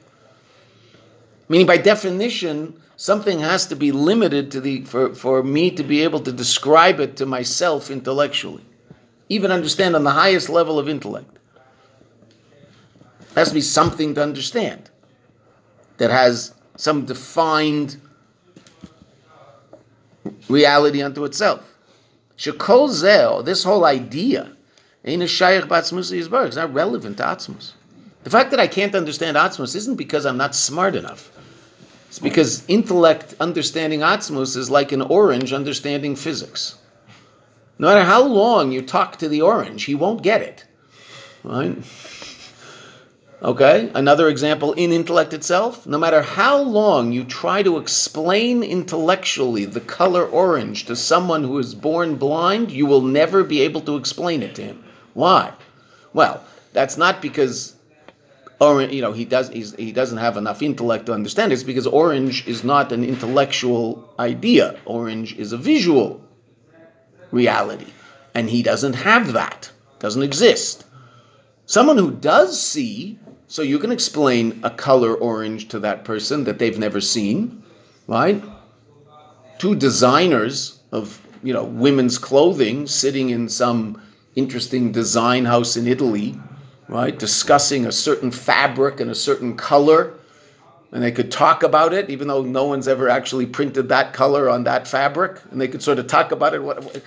[1.48, 6.00] Meaning, by definition, something has to be limited to the for, for me to be
[6.00, 8.64] able to describe it to myself intellectually,
[9.28, 11.38] even understand on the highest level of intellect.
[13.35, 14.88] There has to be something to understand
[15.98, 18.00] that has some defined
[20.48, 21.74] reality unto itself.
[22.37, 24.52] Shekol this whole idea,
[25.04, 26.46] ain't a shayach b'atzmus yizbar.
[26.46, 27.72] It's not relevant to atzmus.
[28.24, 31.30] The fact that I can't understand atzmus isn't because I'm not smart enough.
[32.08, 36.78] It's because intellect understanding atzmus is like an orange understanding physics.
[37.78, 40.64] No matter how long you talk to the orange, he won't get it.
[41.42, 41.76] Right?
[43.44, 45.87] Okay, another example in intellect itself.
[45.87, 51.59] No matter how long you try to explain intellectually the color orange to someone who
[51.59, 54.83] is born blind, you will never be able to explain it to him.
[55.12, 55.52] Why?
[56.14, 57.76] Well, that's not because
[58.61, 61.57] orange, you know, he does he doesn't have enough intellect to understand it.
[61.57, 64.80] It's because orange is not an intellectual idea.
[64.87, 66.26] Orange is a visual
[67.30, 67.92] reality,
[68.33, 69.70] and he doesn't have that.
[69.98, 70.87] Doesn't exist.
[71.66, 73.18] Someone who does see
[73.54, 77.62] so you can explain a color orange to that person that they've never seen,
[78.08, 78.42] right?
[79.58, 84.02] Two designers of you know women's clothing sitting in some
[84.34, 86.36] interesting design house in Italy,
[86.88, 90.14] right, discussing a certain fabric and a certain color,
[90.90, 94.50] and they could talk about it, even though no one's ever actually printed that color
[94.50, 96.62] on that fabric, and they could sort of talk about it.
[96.64, 97.00] What,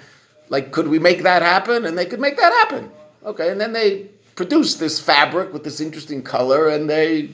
[0.47, 1.85] like, could we make that happen?
[1.85, 2.89] And they could make that happen.
[3.25, 7.31] Okay, and then they produce this fabric with this interesting color and they,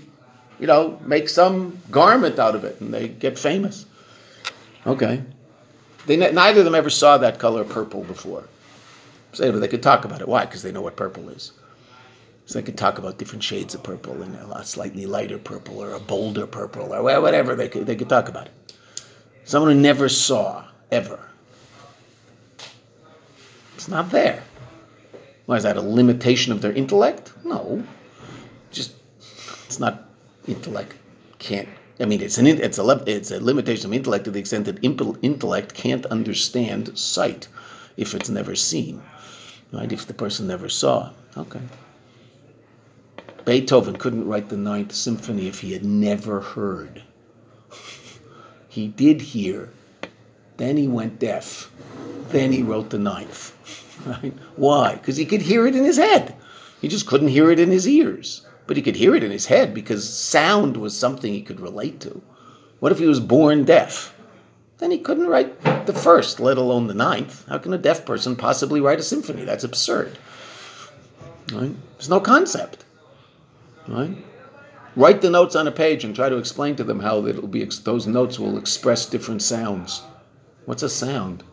[0.57, 3.85] you know, make some garment out of it and they get famous.
[4.87, 5.21] Okay.
[6.07, 8.45] They, neither of them ever saw that color purple before.
[9.33, 10.27] So they could talk about it.
[10.27, 10.45] Why?
[10.45, 11.51] Because they know what purple is.
[12.45, 15.93] So they could talk about different shades of purple and a slightly lighter purple or
[15.93, 17.53] a bolder purple or whatever.
[17.53, 18.73] They could, they could talk about it.
[19.43, 21.19] Someone who never saw, ever.
[23.75, 24.43] It's not there.
[25.45, 27.33] Why is that a limitation of their intellect?
[27.43, 27.83] No,
[28.71, 28.93] just
[29.65, 30.09] it's not
[30.47, 30.93] intellect
[31.39, 31.69] can't.
[31.99, 34.83] I mean, it's an it's a it's a limitation of intellect to the extent that
[34.83, 37.47] intellect can't understand sight
[37.97, 39.03] if it's never seen,
[39.71, 39.91] right?
[39.91, 41.61] If the person never saw, okay.
[43.45, 47.03] Beethoven couldn't write the Ninth Symphony if he had never heard.
[48.69, 49.71] He did hear,
[50.57, 51.69] then he went deaf,
[52.29, 53.51] then he wrote the Ninth.
[54.05, 54.33] Right?
[54.55, 54.95] Why?
[54.95, 56.35] Because he could hear it in his head.
[56.81, 58.45] He just couldn't hear it in his ears.
[58.65, 61.99] But he could hear it in his head because sound was something he could relate
[62.01, 62.21] to.
[62.79, 64.15] What if he was born deaf?
[64.77, 67.47] Then he couldn't write the first, let alone the ninth.
[67.47, 69.45] How can a deaf person possibly write a symphony?
[69.45, 70.17] That's absurd.
[71.53, 71.75] Right?
[71.93, 72.85] There's no concept.
[73.87, 74.17] Right?
[74.95, 77.63] Write the notes on a page and try to explain to them how it'll be
[77.63, 80.03] those notes will express different sounds.
[80.65, 81.43] What's a sound?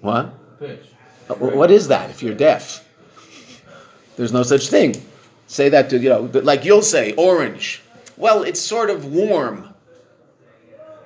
[0.00, 0.34] What?
[1.28, 2.86] Uh, what is that if you're deaf?
[4.16, 4.94] There's no such thing.
[5.46, 7.82] Say that to, you know, like you'll say, orange.
[8.16, 9.74] Well, it's sort of warm.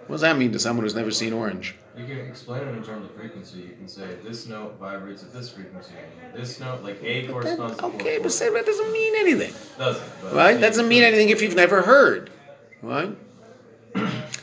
[0.06, 1.74] What does that mean to someone who's never seen orange?
[1.96, 3.58] You can explain it in terms of frequency.
[3.60, 5.92] You can say this note vibrates at this frequency.
[6.34, 9.52] This note, like A corresponds to Okay, but say that doesn't mean anything.
[9.76, 10.02] Doesn't.
[10.32, 10.58] Right?
[10.60, 12.30] That doesn't mean anything if you've never heard.
[12.82, 13.16] Right?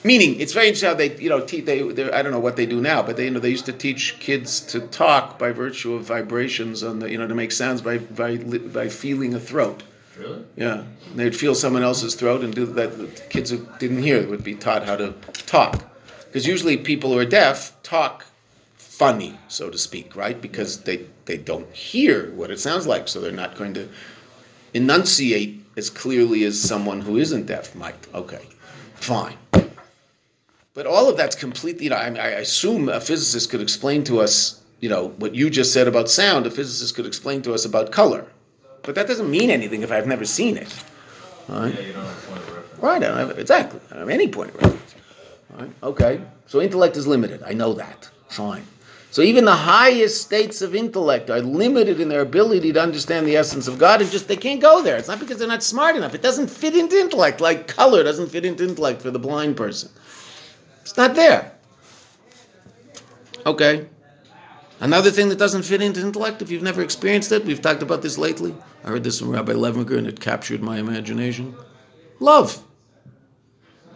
[0.04, 1.82] Meaning, it's very interesting how they, you know, te- they,
[2.12, 4.18] I don't know what they do now, but they, you know, they used to teach
[4.20, 7.98] kids to talk by virtue of vibrations on the, you know, to make sounds by
[7.98, 9.84] by by feeling a throat.
[10.18, 10.44] Really?
[10.56, 12.98] Yeah, and they'd feel someone else's throat and do that.
[12.98, 15.14] The kids who didn't hear would be taught how to
[15.46, 15.84] talk,
[16.26, 18.26] because usually people who are deaf talk
[18.76, 20.40] funny, so to speak, right?
[20.42, 23.90] Because they they don't hear what it sounds like, so they're not going to
[24.74, 28.08] enunciate as clearly as someone who isn't deaf might.
[28.14, 28.46] Okay,
[28.96, 29.38] fine.
[30.78, 34.20] But all of that's completely, you know, I, I, assume a physicist could explain to
[34.20, 37.66] us, you know, what you just said about sound, a physicist could explain to us
[37.66, 38.28] about color.
[38.84, 40.72] But that doesn't mean anything if I've never seen it.
[41.50, 41.74] Right?
[41.74, 42.80] Yeah, you don't have a point of reference.
[42.84, 43.80] Right, I don't have, exactly.
[43.88, 44.96] I don't have any point of reference.
[45.58, 45.72] Right?
[45.82, 47.42] Okay, so intellect is limited.
[47.42, 48.08] I know that.
[48.28, 48.62] Fine.
[49.10, 53.36] So even the highest states of intellect are limited in their ability to understand the
[53.36, 54.98] essence of God, and just they can't go there.
[54.98, 56.14] It's not because they're not smart enough.
[56.14, 59.90] It doesn't fit into intellect, like color doesn't fit into intellect for the blind person.
[60.88, 61.52] It's not there.
[63.46, 63.90] Okay.
[64.80, 68.02] Another thing that doesn't fit into intellect, if you've never experienced it, we've talked about
[68.02, 68.56] this lately.
[68.86, 71.58] I heard this from Rabbi Levenker and it captured my imagination.
[72.22, 72.64] Love.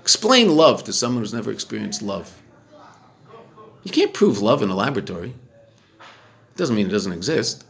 [0.02, 2.42] Explain love to someone who's never experienced love.
[3.84, 5.30] You can't prove love in a laboratory.
[5.30, 7.64] It doesn't mean it doesn't exist.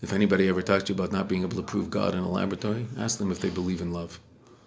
[0.00, 2.30] If anybody ever talks to you about not being able to prove God in a
[2.30, 4.20] laboratory, ask them if they believe in love.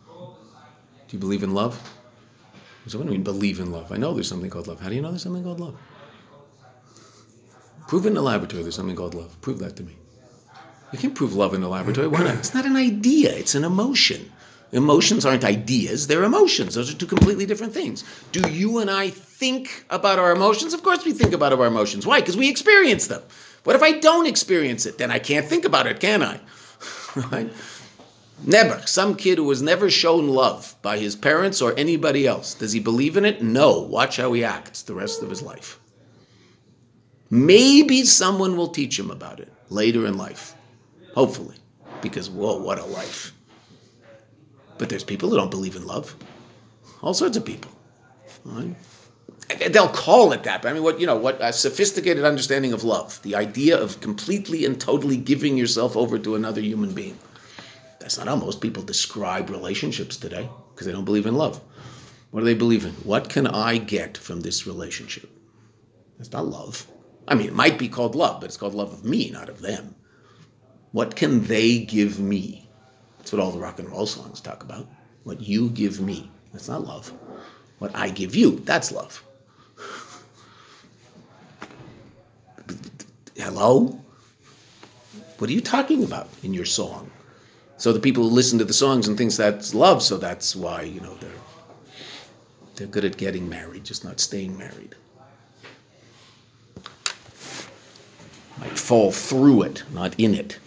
[0.08, 1.82] Do you believe in love?
[2.88, 3.91] So what do you mean believe in love?
[3.91, 4.80] I know there's something called love.
[4.80, 5.78] How do you know there's something called love?
[7.88, 9.39] Prove in the laboratory there's something called love.
[9.41, 9.98] Prove that to me.
[10.91, 12.08] You can't prove love in the laboratory.
[12.08, 12.36] Why not?
[12.36, 14.32] It's not an idea, it's an emotion.
[14.74, 16.76] Emotions aren't ideas, they're emotions.
[16.76, 18.04] Those are two completely different things.
[18.32, 20.74] Do you and I think about our emotions?
[20.74, 22.06] Of course we think about our emotions.
[22.06, 22.20] Why?
[22.20, 23.22] Because we experience them.
[23.63, 24.98] What if I don't experience it?
[24.98, 26.39] Then I can't think about it, can I?
[27.32, 27.52] right?
[28.43, 28.82] Never.
[28.86, 32.54] Some kid who was never shown love by his parents or anybody else.
[32.54, 33.41] Does he believe in it?
[33.41, 33.82] No.
[33.82, 35.80] Watch how he acts the rest of his life.
[37.30, 40.56] Maybe someone will teach him about it later in life.
[41.13, 41.56] Hopefully.
[42.01, 43.34] Because, whoa, what a life.
[44.77, 46.15] But there's people who don't believe in love.
[47.01, 47.71] All sorts of people.
[48.43, 48.75] Right?
[49.69, 50.62] They'll call it that.
[50.62, 53.99] But I mean, what you know, what a sophisticated understanding of love, the idea of
[54.01, 57.17] completely and totally giving yourself over to another human being.
[58.02, 61.62] That's not how most people describe relationships today, because they don't believe in love.
[62.32, 62.92] What do they believe in?
[63.04, 65.30] What can I get from this relationship?
[66.20, 66.88] It's not love.
[67.28, 69.62] I mean, it might be called love, but it's called love of me, not of
[69.62, 69.96] them.
[70.92, 72.68] What can they give me?
[73.20, 74.88] That's what all the rock and roll songs talk about.
[75.24, 76.32] What you give me.
[76.52, 77.14] That's not love.
[77.78, 79.24] What I give you, that's love.
[83.38, 84.00] Hello?
[85.38, 87.12] What are you talking about in your song?
[87.82, 90.84] So the people who listen to the songs and thinks that's love, so that's why,
[90.84, 91.32] you know, they're
[92.76, 94.94] they're good at getting married, just not staying married.
[98.60, 100.60] Might fall through it, not in it.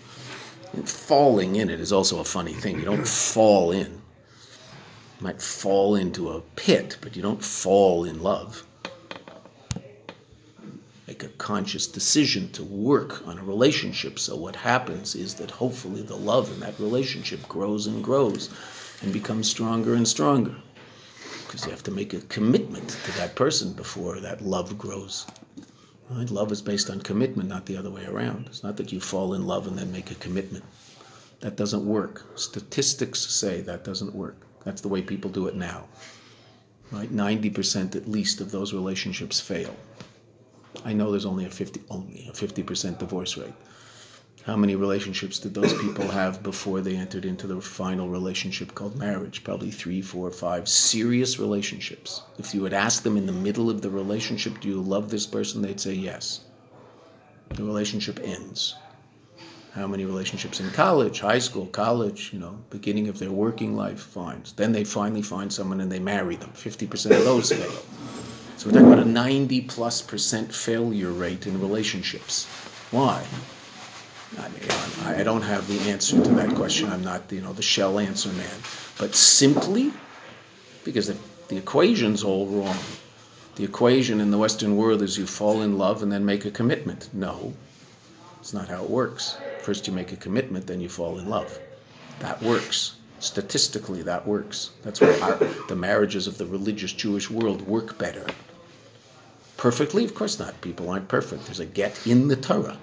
[0.72, 2.80] And falling in it is also a funny thing.
[2.80, 3.92] You don't fall in.
[3.92, 8.64] You might fall into a pit, but you don't fall in love.
[11.14, 14.18] Make a conscious decision to work on a relationship.
[14.18, 18.50] So, what happens is that hopefully the love in that relationship grows and grows
[19.00, 20.56] and becomes stronger and stronger.
[21.46, 25.24] Because you have to make a commitment to that person before that love grows.
[26.10, 26.28] Right?
[26.28, 28.46] Love is based on commitment, not the other way around.
[28.48, 30.64] It's not that you fall in love and then make a commitment.
[31.38, 32.26] That doesn't work.
[32.34, 34.44] Statistics say that doesn't work.
[34.64, 35.84] That's the way people do it now.
[36.90, 37.12] Right?
[37.14, 39.76] 90% at least of those relationships fail.
[40.84, 43.54] I know there's only a 50 only a 50% divorce rate.
[44.44, 48.94] How many relationships did those people have before they entered into the final relationship called
[48.94, 49.42] marriage?
[49.42, 52.20] Probably three, four, five serious relationships.
[52.38, 55.24] If you had asked them in the middle of the relationship, do you love this
[55.24, 55.62] person?
[55.62, 56.40] They'd say yes.
[57.54, 58.74] The relationship ends.
[59.72, 64.00] How many relationships in college, high school, college, you know, beginning of their working life,
[64.00, 64.52] finds.
[64.52, 66.50] Then they finally find someone and they marry them.
[66.50, 67.82] 50% of those fail.
[68.64, 72.46] So we're talking about a 90 plus percent failure rate in relationships.
[72.92, 73.22] Why?
[74.38, 76.88] I, mean, I don't have the answer to that question.
[76.88, 78.56] I'm not, you know, the shell answer man.
[78.96, 79.92] But simply
[80.82, 81.16] because the,
[81.48, 82.78] the equation's all wrong.
[83.56, 86.50] The equation in the Western world is you fall in love and then make a
[86.50, 87.10] commitment.
[87.12, 87.52] No,
[88.40, 89.36] it's not how it works.
[89.60, 91.58] First you make a commitment, then you fall in love.
[92.20, 92.96] That works.
[93.18, 94.70] Statistically, that works.
[94.82, 95.36] That's why
[95.68, 98.24] the marriages of the religious Jewish world work better.
[99.64, 100.04] Perfectly?
[100.04, 100.60] Of course not.
[100.60, 101.46] People aren't perfect.
[101.46, 102.76] There's a get in the Torah.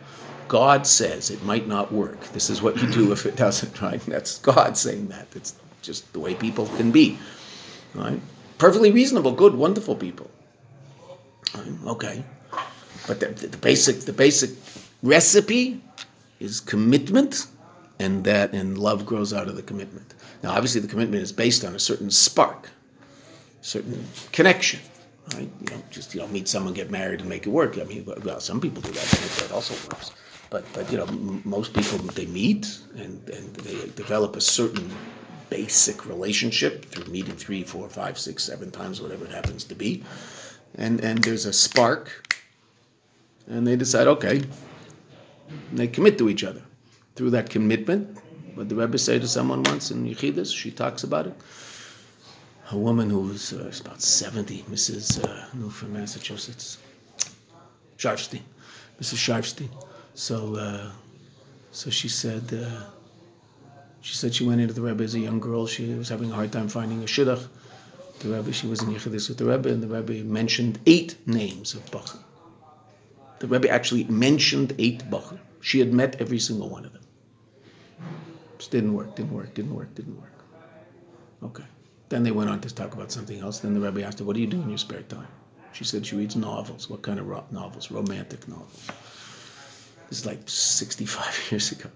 [0.48, 2.20] God says it might not work.
[2.30, 4.02] This is what you do if it doesn't, right?
[4.08, 5.28] That's God saying that.
[5.36, 7.20] It's just the way people can be,
[7.94, 8.20] right?
[8.58, 10.32] Perfectly reasonable, good, wonderful people.
[11.86, 12.24] Okay,
[13.06, 14.50] but the, the, basic the basic
[15.04, 15.84] recipe
[16.40, 17.46] is commitment,
[18.00, 20.16] and that and love grows out of the commitment.
[20.42, 22.72] Now, obviously, the commitment is based on a certain spark,
[23.62, 24.80] certain connection.
[25.36, 25.50] Right?
[25.60, 27.78] You don't just you know meet someone, get married, and make it work.
[27.78, 29.06] I mean, well, some people do that.
[29.40, 30.12] That also works.
[30.50, 34.90] But but you know, m- most people they meet and, and they develop a certain
[35.50, 40.04] basic relationship through meeting three, four, five, six, seven times, whatever it happens to be,
[40.76, 42.38] and and there's a spark,
[43.48, 44.44] and they decide, okay,
[45.74, 46.62] they commit to each other.
[47.16, 48.18] Through that commitment,
[48.56, 51.34] what the Rebbe say to someone once in Yechidus, she talks about it.
[52.72, 55.22] A woman who was uh, about 70, Mrs.
[55.22, 56.78] Uh, New from Massachusetts,
[57.98, 58.44] Sharfstein,
[59.02, 59.18] Mrs.
[59.18, 59.70] Sharfstein.
[60.14, 60.90] So, uh,
[61.72, 62.84] so she said, uh,
[64.00, 65.68] she said she went into the Rebbe as a young girl.
[65.68, 67.46] She was having a hard time finding a shidduch.
[68.20, 71.74] The Rebbe, she was in Yechidus with the Rebbe, and the Rebbe mentioned eight names
[71.74, 72.20] of Bachar.
[73.40, 75.40] The Rebbe actually mentioned eight Bachar.
[75.60, 77.04] She had met every single one of them.
[78.60, 80.46] Just didn't work, didn't work, didn't work, didn't work.
[81.44, 81.66] Okay.
[82.12, 83.60] Then they went on to talk about something else.
[83.60, 85.30] Then the Rebbe asked her, "What do you do in your spare time?"
[85.72, 86.90] She said she reads novels.
[86.90, 87.90] What kind of novels?
[87.90, 88.86] Romantic novels.
[90.10, 91.90] This is like 65 years ago.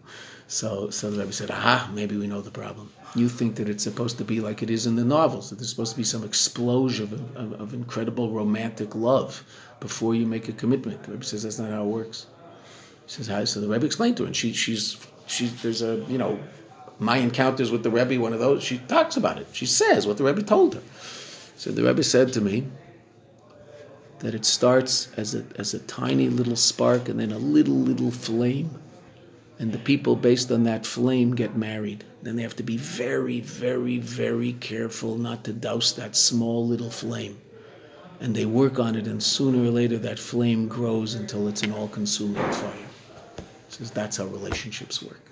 [0.47, 2.93] So, so the Rebbe said, "Ah, maybe we know the problem.
[3.13, 5.49] You think that it's supposed to be like it is in the novels.
[5.49, 9.43] That there's supposed to be some explosion of, of, of incredible romantic love
[9.81, 12.27] before you make a commitment." The Rebbe says that's not how it works.
[13.05, 14.95] He says, "How?" So the Rebbe explained to her, and she, she's,
[15.27, 16.39] she, there's a, you know,
[16.99, 18.63] my encounters with the Rebbe, one of those.
[18.63, 19.47] She talks about it.
[19.51, 20.81] She says what the Rebbe told her.
[21.57, 22.65] So the Rebbe said to me
[24.19, 28.11] that it starts as a, as a tiny little spark and then a little, little
[28.11, 28.69] flame.
[29.57, 32.03] And the people, based on that flame, get married.
[32.21, 36.89] Then they have to be very, very, very careful not to douse that small little
[36.89, 37.39] flame.
[38.19, 41.71] And they work on it, and sooner or later, that flame grows until it's an
[41.71, 42.73] all consuming fire.
[43.69, 45.24] Says that's how relationships work.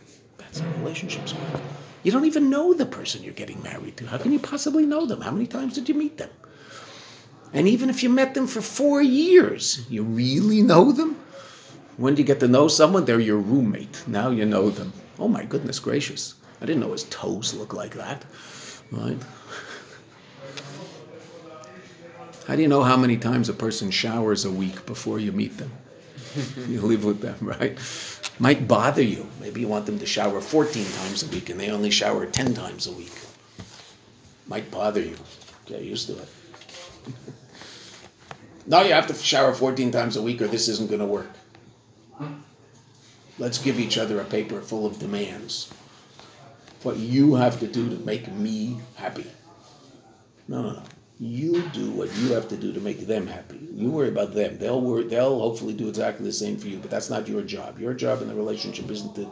[0.59, 1.61] How relationships work.
[2.03, 4.07] You don't even know the person you're getting married to.
[4.07, 5.21] How can you possibly know them?
[5.21, 6.29] How many times did you meet them?
[7.53, 11.15] And even if you met them for four years, you really know them?
[11.97, 13.05] When do you get to know someone?
[13.05, 14.03] They're your roommate.
[14.07, 14.91] Now you know them.
[15.19, 16.33] Oh my goodness gracious.
[16.59, 18.25] I didn't know his toes looked like that.
[18.91, 19.17] Right?
[22.47, 25.57] How do you know how many times a person showers a week before you meet
[25.57, 25.71] them?
[26.67, 27.77] you live with them, right?
[28.39, 29.27] Might bother you.
[29.39, 32.53] Maybe you want them to shower 14 times a week and they only shower 10
[32.53, 33.13] times a week.
[34.47, 35.15] Might bother you.
[35.65, 36.27] Get used to it.
[38.67, 41.29] now you have to shower 14 times a week or this isn't going to work.
[43.39, 45.71] Let's give each other a paper full of demands.
[46.83, 49.25] What you have to do to make me happy.
[50.47, 50.83] No, no, no.
[51.19, 53.59] You do what you have to do to make them happy.
[53.73, 54.57] You worry about them.
[54.57, 57.79] They'll worry, they'll hopefully do exactly the same for you, but that's not your job.
[57.79, 59.29] Your job in the relationship isn't to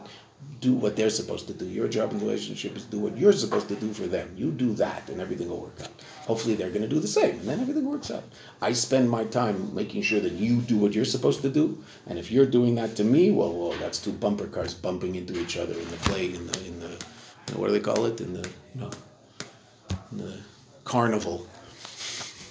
[0.60, 1.66] do what they're supposed to do.
[1.66, 4.32] Your job in the relationship is do what you're supposed to do for them.
[4.36, 5.90] You do that and everything will work out.
[6.26, 8.24] Hopefully they're going to do the same and then everything works out.
[8.62, 12.20] I spend my time making sure that you do what you're supposed to do, and
[12.20, 15.58] if you're doing that to me, well, well, that's two bumper cars bumping into each
[15.58, 16.98] other in the play in the in the
[17.56, 18.92] what do they call it in the you know
[20.12, 20.38] in the
[20.84, 21.48] carnival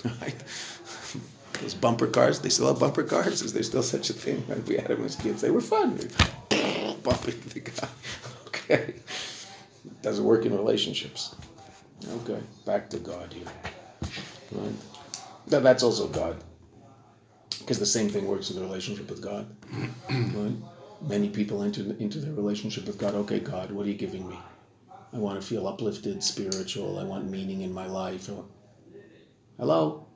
[0.04, 0.34] right?
[1.60, 3.42] Those bumper cars, they still have bumper cars?
[3.42, 4.38] Is there still such a thing?
[4.46, 5.90] When we had them as kids, they were fun.
[7.02, 7.88] Bumping the guy.
[8.46, 8.94] Okay.
[10.02, 11.34] Doesn't work in relationships.
[12.08, 13.44] Okay, back to God here.
[14.52, 14.72] Right?
[15.48, 16.42] That, that's also God.
[17.58, 19.54] Because the same thing works in the relationship with God.
[20.10, 20.54] Right?
[21.02, 23.14] Many people enter into their relationship with God.
[23.14, 24.38] Okay, God, what are you giving me?
[25.12, 26.98] I want to feel uplifted, spiritual.
[26.98, 28.28] I want meaning in my life.
[29.60, 30.06] Hello?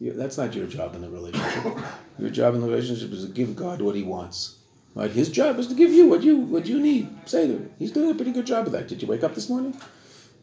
[0.00, 1.78] You, that's not your job in the relationship.
[2.18, 4.58] Your job in the relationship is to give God what He wants.
[4.96, 5.12] Right?
[5.12, 7.08] His job is to give you what you what you need.
[7.24, 7.70] Say to him.
[7.78, 8.88] He's doing a pretty good job of that.
[8.88, 9.74] Did you wake up this morning?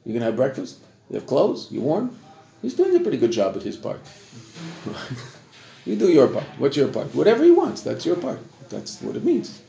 [0.05, 0.79] You gonna have breakfast?
[1.09, 1.67] You have clothes?
[1.71, 2.17] You warm?
[2.61, 3.99] He's doing a pretty good job at his part.
[5.85, 6.45] you do your part.
[6.57, 7.13] What's your part?
[7.13, 7.81] Whatever he wants.
[7.81, 8.39] That's your part.
[8.69, 9.61] That's what it means.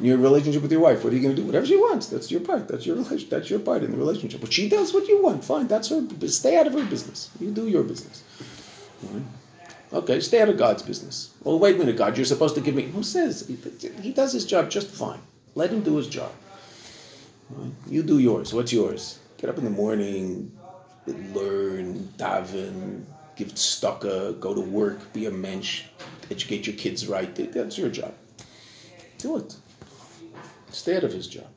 [0.00, 1.46] Your relationship with your wife, what are you going to do?
[1.46, 2.08] Whatever she wants.
[2.08, 2.66] That's your part.
[2.68, 2.96] That's your.
[2.96, 4.40] That's your part in the relationship.
[4.40, 5.44] But she does what you want.
[5.44, 5.68] Fine.
[5.68, 6.06] That's her.
[6.26, 7.30] Stay out of her business.
[7.38, 8.24] You do your business.
[9.04, 9.22] Right?
[9.92, 10.20] Okay.
[10.20, 11.32] Stay out of God's business.
[11.44, 12.16] Well, wait a minute, God.
[12.16, 12.82] You're supposed to give me.
[12.82, 13.46] Who says
[14.02, 15.20] he, does his job just fine?
[15.54, 16.32] Let him do his job.
[17.50, 17.72] Right?
[17.88, 18.52] You do yours.
[18.52, 19.20] What's yours?
[19.38, 20.52] Get up in the morning,
[21.06, 23.04] learn, daven,
[23.36, 25.84] give tzedakah, go to work, be a mensch,
[26.30, 27.34] educate your kids right.
[27.52, 28.12] That's your job.
[29.20, 29.56] Do it.
[30.70, 31.48] Stay out of his job,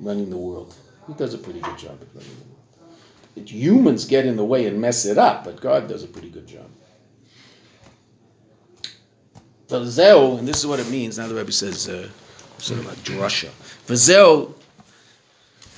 [0.00, 0.74] running the world.
[1.06, 2.96] He does a pretty good job at running the world.
[3.36, 6.30] It, humans get in the way and mess it up, but God does a pretty
[6.30, 6.66] good job.
[9.68, 11.18] Vazeo, and this is what it means.
[11.18, 12.08] Now the Rebbe says, uh,
[12.58, 12.98] sort of like.
[12.98, 14.54] Vazeo,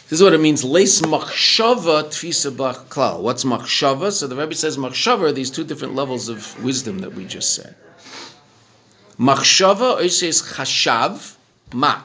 [0.09, 0.65] this is what it means.
[0.65, 2.51] Leis machshava tfisa
[2.89, 3.21] klal.
[3.21, 4.11] What's machshava?
[4.11, 7.55] So the Rebbe says machshava are these two different levels of wisdom that we just
[7.55, 7.77] said.
[9.19, 11.37] Machshava says chashav
[11.73, 12.03] ma.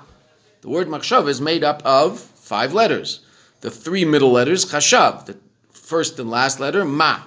[0.61, 3.21] The word machshava is made up of five letters.
[3.61, 5.25] The three middle letters chashav.
[5.25, 5.37] The
[5.71, 7.21] first and last letter ma.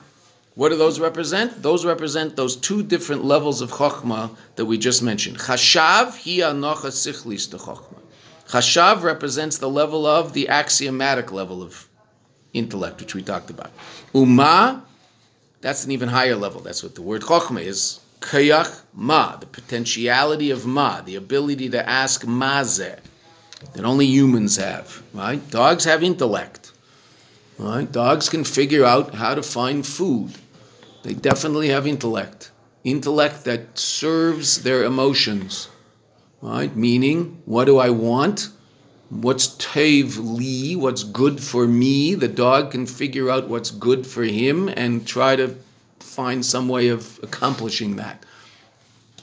[0.55, 1.62] What do those represent?
[1.62, 5.39] Those represent those two different levels of chokhmah that we just mentioned.
[5.39, 8.01] Chashav hi anocha sichlis to chokhmah.
[8.49, 11.89] Chashav represents the level of the axiomatic level of
[12.53, 13.70] intellect, which we talked about.
[14.14, 14.85] Uma,
[15.62, 16.61] that's an even higher level.
[16.61, 18.02] That's what the word chokhmah is.
[18.23, 22.99] Kayach ma, the potentiality of ma, the ability to ask mazeh,
[23.75, 25.03] that only humans have.
[25.12, 25.41] Right?
[25.51, 26.73] Dogs have intellect.
[27.59, 27.91] Right?
[27.91, 30.33] Dogs can figure out how to find food.
[31.03, 32.51] They definitely have intellect.
[32.85, 35.68] Intellect that serves their emotions.
[36.41, 36.75] Right?
[36.75, 38.49] Meaning, what do I want?
[39.12, 42.14] what's tev li, what's good for me.
[42.14, 45.55] The dog can figure out what's good for him and try to
[46.13, 48.25] find some way of accomplishing that.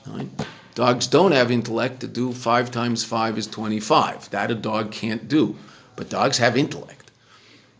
[0.07, 0.27] Right?
[0.73, 4.29] Dogs don't have intellect to do five times five is 25.
[4.31, 5.55] That a dog can't do.
[5.95, 7.11] But dogs have intellect.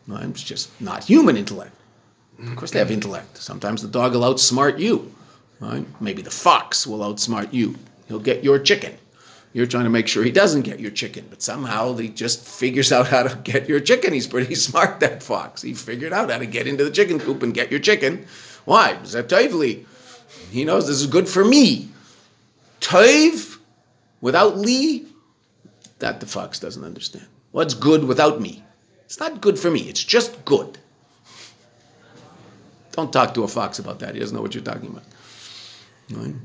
[0.08, 0.26] Right?
[0.26, 1.74] It's just not human intellect.
[2.40, 3.38] Of course, they have intellect.
[3.38, 5.14] Sometimes the dog will outsmart you.
[5.60, 5.86] Right?
[6.00, 7.76] Maybe the fox will outsmart you.
[8.08, 8.96] He'll get your chicken.
[9.52, 12.92] You're trying to make sure he doesn't get your chicken, but somehow he just figures
[12.92, 14.14] out how to get your chicken.
[14.14, 15.62] He's pretty smart, that fox.
[15.64, 18.26] He figured out how to get into the chicken coop and get your chicken.
[18.66, 18.98] Why?
[19.04, 19.86] Zetively.
[20.52, 21.90] He knows this is good for me.
[22.82, 23.58] Toiv,
[24.22, 25.06] without Lee,
[26.00, 27.28] that the fox doesn't understand.
[27.52, 28.64] What's good without me?
[29.06, 30.78] It's not good for me, it's just good.
[32.92, 34.14] Don't talk to a fox about that.
[34.14, 35.04] He doesn't know what you're talking about.
[36.12, 36.36] Right?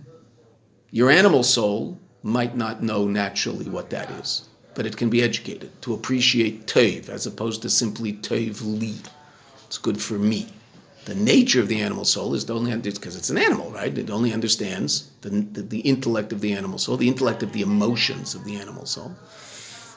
[0.91, 5.71] Your animal soul might not know naturally what that is, but it can be educated
[5.83, 8.95] to appreciate tev as opposed to simply tev li.
[9.67, 10.47] It's good for me.
[11.05, 13.97] The nature of the animal soul is only because it's an animal, right?
[13.97, 17.61] It only understands the, the, the intellect of the animal soul, the intellect of the
[17.61, 19.15] emotions of the animal soul,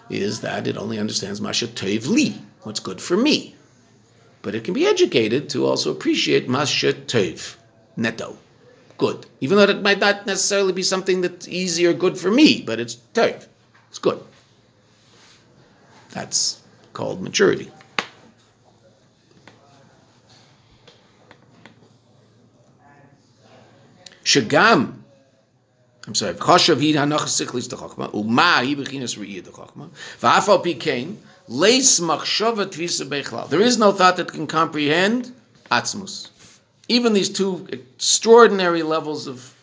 [0.10, 3.56] is that it only understands masha li, what's good for me.
[4.42, 7.56] But it can be educated to also appreciate masha tev,
[7.96, 8.38] neto,
[8.98, 9.26] good.
[9.40, 12.82] Even though it might not necessarily be something that's easy or good for me, but
[12.82, 13.48] it's tev,
[13.90, 14.22] it's good.
[16.12, 17.72] That's called maturity.
[24.28, 24.94] Shagam,
[26.06, 30.62] I'm sorry, Choshav hi hanach sichlis de chokma, uma hi bechinas re'iyah de chokma, v'afal
[30.62, 31.16] pikein,
[31.48, 33.48] leis machshava tvisa bechlal.
[33.48, 35.32] There is no thought that can comprehend
[35.72, 36.30] atzmus.
[36.90, 39.56] Even these two extraordinary levels of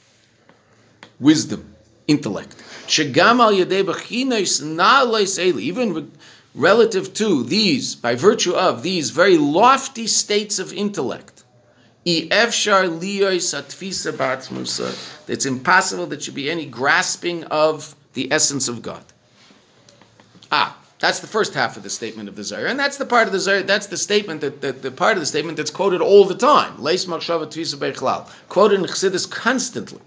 [1.21, 1.75] wisdom,
[2.09, 2.57] intellect.
[2.87, 6.11] Shagam al yadei bechinas na leis eli, even
[6.55, 11.34] relative to these, by virtue of these very lofty states of intellect,
[12.07, 12.67] it's
[15.47, 19.05] impossible that should be any grasping of the essence of God.
[20.53, 23.27] Ah, that's the first half of the statement of the Zohar, and that's the part
[23.27, 23.63] of the Zohar.
[23.63, 26.77] That's the statement that, that the part of the statement that's quoted all the time.
[26.77, 30.01] Quoted in Chassidus constantly.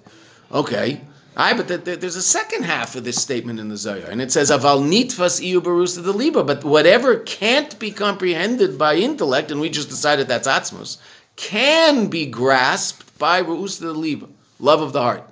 [0.51, 1.01] Okay,
[1.35, 4.21] I but the, the, there's a second half of this statement in the Zohar, and
[4.21, 9.51] it says aval nitvas iu barusa the liba, but whatever can't be comprehended by intellect,
[9.51, 10.97] and we just decided that's atzmus
[11.37, 14.27] can be grasped by Ru'us the Liba,
[14.59, 15.23] love of the heart.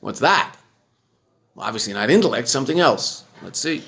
[0.00, 0.54] What's that?
[1.54, 3.24] Well, obviously not intellect, something else.
[3.42, 3.82] Let's see.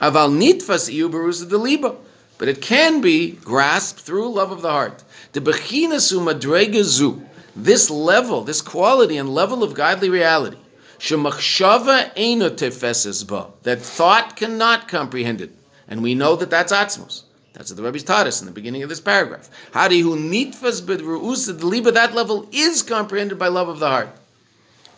[0.00, 1.96] Aval nitfas iu the liba,
[2.38, 5.02] but it can be grasped through love of the heart.
[5.32, 7.26] The bechinasu madregazu,
[7.56, 10.56] this level, this quality and level of godly reality,
[10.98, 12.14] shemachshava
[13.62, 15.50] that thought cannot comprehend it,
[15.88, 17.24] and we know that that's atzmos.
[17.60, 19.50] That's what the Rebbe's taught us in the beginning of this paragraph.
[19.72, 24.08] Hadihu nitfas b'ru'usa deliba, that level is comprehended by love of the heart.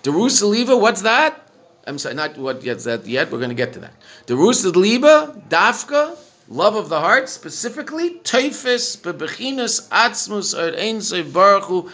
[0.05, 1.51] Derusa liba, what's that?
[1.89, 3.95] I'm sorry, not what yet that yet, we're going to get to that.
[4.29, 6.17] Derusa liba, dafka,
[6.49, 10.99] love of the heart, specifically, teifes bebechinus atzmus or ein
[11.33, 11.91] baruchu,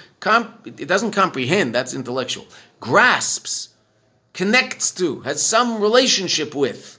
[0.79, 2.47] it doesn't comprehend, that's intellectual.
[2.79, 3.71] Grasps,
[4.35, 6.99] connects to, has some relationship with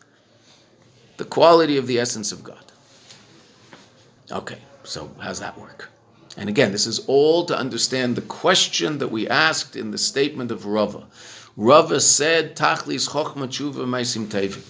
[1.17, 2.68] the quality of the essence of God.
[4.31, 5.89] Okay, so how's that work?
[6.37, 10.51] And again, this is all to understand the question that we asked in the statement
[10.51, 11.07] of Rava.
[11.57, 14.63] Rava said, Tachlis chokhma tshuva meisim tevim.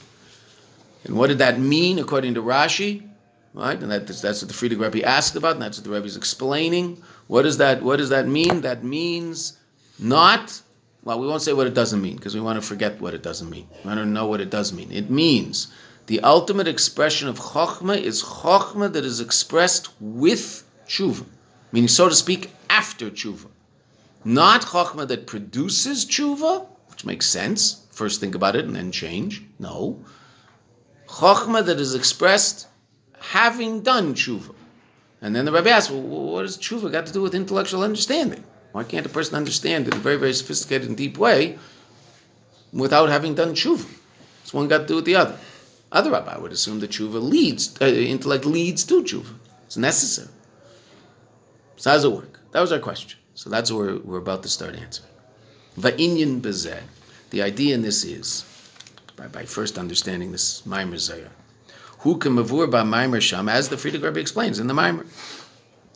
[1.03, 3.07] And what did that mean according to Rashi?
[3.53, 6.05] Right, and that, that's what the Frierdiker Rebbe asked about, and that's what the Rebbe
[6.05, 7.01] is explaining.
[7.27, 8.61] What does that What does that mean?
[8.61, 9.57] That means
[9.97, 10.61] not.
[11.03, 13.23] Well, we won't say what it doesn't mean because we want to forget what it
[13.23, 13.67] doesn't mean.
[13.83, 14.91] We want to know what it does mean.
[14.91, 15.73] It means
[16.09, 21.23] the ultimate expression of chokhmah is chokhmah that is expressed with tshuva,
[21.71, 23.45] meaning, so to speak, after tshuva.
[24.25, 27.85] Not chokhmah that produces tshuva, which makes sense.
[27.91, 29.43] First think about it and then change.
[29.59, 30.03] No.
[31.07, 32.67] Chokhmah that is expressed
[33.19, 34.55] having done tshuva.
[35.21, 38.43] And then the rabbi asks, well, what does tshuva got to do with intellectual understanding?
[38.71, 41.59] Why can't a person understand in a very, very sophisticated and deep way
[42.73, 43.87] without having done tshuva?
[44.41, 45.37] It's one got to do with the other.
[45.91, 49.33] Other I would assume that tshuva leads, uh, intellect leads to tshuva.
[49.65, 50.29] It's necessary.
[51.77, 52.39] So how does it work?
[52.51, 53.19] That was our question.
[53.33, 55.09] So that's where we're, about to start answering.
[55.79, 56.81] Va'inyan bezeh.
[57.29, 58.43] The idea in this is,
[59.15, 61.29] by, by first understanding this Maimer Zayah,
[61.99, 65.05] who can mavur by Maimer Sham, as the Frierdiker Rebbe explains in the Maimer.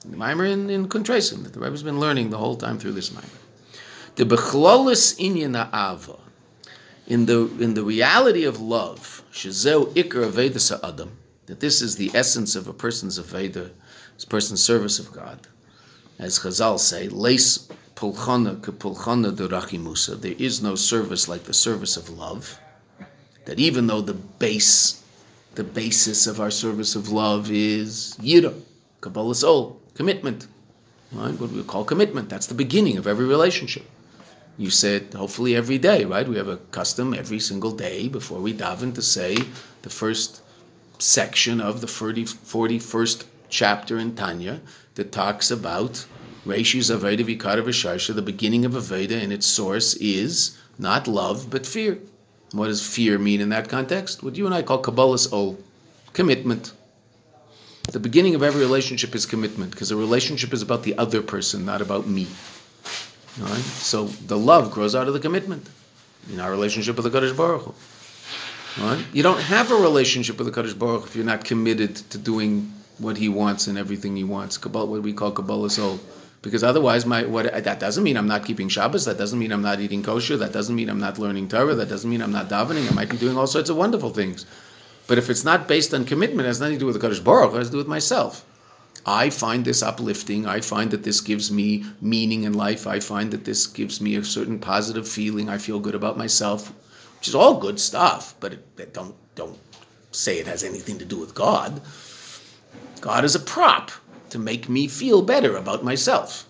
[0.06, 3.10] The Maimer in, in Kuntresim, that the Rebbe's been learning the whole time through this
[3.10, 3.40] Maimer.
[4.16, 6.18] The Bechlolis Inyan Ava,
[7.08, 11.18] in the, in the reality of love, shezeu ikar Aveda Adam,
[11.48, 13.72] that this is the essence of a person's Aveda,
[14.22, 15.48] a person's service of God.
[16.20, 22.10] As Chazal say, Leis pulchana kepulchana derachimusa, there is no service like the service of
[22.10, 22.60] love.
[23.46, 25.04] That even though the base,
[25.56, 28.54] the basis of our service of love is yira,
[29.02, 30.48] kabbalas ol, commitment.
[31.12, 31.38] Right?
[31.40, 32.30] What we call commitment.
[32.30, 33.86] That's the beginning of every relationship.
[34.58, 36.28] You say it hopefully every day, right?
[36.28, 39.36] We have a custom every single day before we daven to say
[39.82, 40.42] the first
[41.00, 44.62] section of the 40, 41st chapter in Tanya
[44.96, 46.06] that talks about
[46.46, 51.66] Reishis Aveda Vikara Visharsha, the beginning of Aveda and its source is not love but
[51.66, 51.98] fear.
[52.52, 54.22] What does fear mean in that context?
[54.22, 55.58] What you and I call Kabbalah's O,
[56.14, 56.74] commitment.
[57.92, 61.66] The beginning of every relationship is commitment because a relationship is about the other person,
[61.66, 62.28] not about me.
[63.36, 65.68] So the love grows out of the commitment
[66.32, 67.74] in our relationship with the Kadosh Baruch Hu.
[68.84, 69.06] Right?
[69.14, 72.72] You don't have a relationship with the Kadosh Baruch if you're not committed to doing
[73.00, 74.58] what he wants and everything he wants.
[74.58, 76.00] Kabbalah, what we call kabbalas ol.
[76.42, 79.06] Because otherwise, my what that doesn't mean I'm not keeping Shabbos.
[79.06, 80.38] That doesn't mean I'm not eating kosher.
[80.38, 81.74] That doesn't mean I'm not learning Torah.
[81.74, 82.92] That doesn't mean I'm not davening.
[82.92, 84.46] I might be doing all sorts of wonderful things.
[85.08, 87.24] But if it's not based on commitment, it has nothing to do with the Kadosh
[87.24, 87.54] Baruch.
[87.54, 88.46] It has to do with myself.
[89.06, 90.46] I find this uplifting.
[90.46, 92.88] I find that this gives me meaning in life.
[92.88, 95.50] I find that this gives me a certain positive feeling.
[95.50, 96.72] I feel good about myself,
[97.20, 98.36] which is all good stuff.
[98.40, 99.58] But it, don't don't
[100.12, 101.82] say it has anything to do with God.
[103.02, 103.92] God is a prop
[104.30, 106.48] to make me feel better about myself.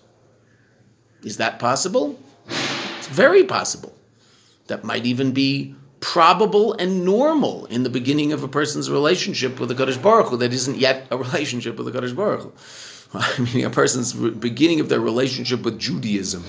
[1.22, 2.18] Is that possible?
[2.98, 3.94] It's very possible.
[4.68, 5.74] That might even be
[6.04, 10.36] probable and normal in the beginning of a person's relationship with the Kadosh Baruch Hu
[10.36, 12.52] that isn't yet a relationship with the Kadosh Baruch Hu.
[13.14, 16.44] I mean, a person's beginning of their relationship with Judaism,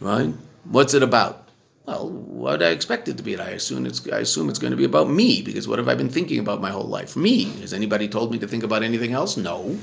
[0.00, 0.34] right?
[0.64, 1.48] What's it about?
[1.86, 3.38] Well, what I expect it to be.
[3.38, 5.94] I assume it's I assume it's going to be about me because what have I
[5.94, 7.14] been thinking about my whole life?
[7.16, 7.44] Me.
[7.60, 9.36] Has anybody told me to think about anything else?
[9.36, 9.78] No.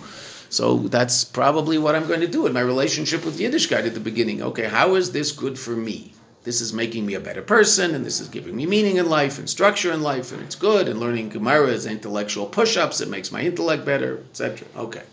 [0.49, 3.93] So that's probably what I'm going to do in my relationship with yiddish Yiddishkeit at
[3.93, 4.41] the beginning.
[4.41, 6.11] Okay, how is this good for me?
[6.49, 9.37] This is making me a better person, and this is giving me meaning in life
[9.37, 10.87] and structure in life, and it's good.
[10.87, 14.67] And learning Gemara is intellectual push-ups; it makes my intellect better, etc.
[14.75, 15.03] Okay.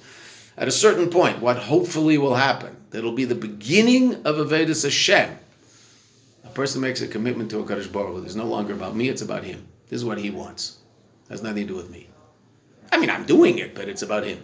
[0.56, 5.38] At a certain point, what hopefully will happen, that'll be the beginning of Avedis Hashem.
[6.44, 9.20] A person makes a commitment to a Kadosh Baruch It's no longer about me; it's
[9.20, 9.68] about him.
[9.90, 10.78] This is what he wants.
[11.26, 12.08] It has nothing to do with me.
[12.90, 14.38] I mean, I'm doing it, but it's about him.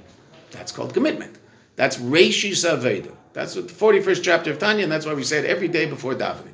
[0.51, 1.39] That's called commitment.
[1.75, 3.15] That's Reishi Saveda.
[3.33, 5.87] That's what the 41st chapter of Tanya, and that's why we say it every day
[5.87, 6.52] before davening.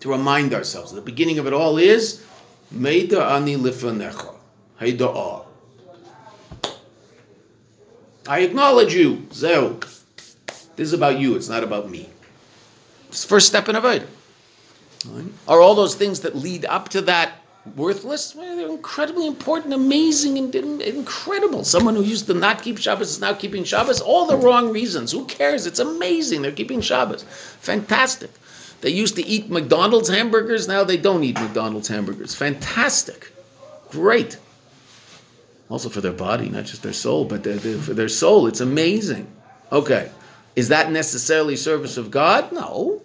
[0.00, 0.92] To remind ourselves.
[0.92, 2.24] The beginning of it all is
[2.74, 4.34] Meida ani lifanecha.
[4.80, 5.44] Heida'ah.
[8.26, 9.26] I acknowledge you.
[9.32, 9.80] Zeu.
[10.76, 12.08] This is about you, it's not about me.
[13.08, 14.06] It's first step in Aveda.
[15.48, 17.32] Are all those things that lead up to that
[17.76, 18.34] worthless?
[18.34, 21.64] Well, they're incredibly important, amazing, and incredible.
[21.64, 24.00] Someone who used to not keep Shabbos is now keeping Shabbos.
[24.00, 25.12] All the wrong reasons.
[25.12, 25.66] Who cares?
[25.66, 26.42] It's amazing.
[26.42, 27.24] They're keeping Shabbos.
[27.60, 28.30] Fantastic.
[28.80, 30.66] They used to eat McDonald's hamburgers.
[30.66, 32.34] Now they don't eat McDonald's hamburgers.
[32.34, 33.32] Fantastic.
[33.90, 34.38] Great.
[35.68, 38.46] Also for their body, not just their soul, but their, their, for their soul.
[38.46, 39.30] It's amazing.
[39.70, 40.10] Okay.
[40.56, 42.50] Is that necessarily service of God?
[42.52, 43.02] No.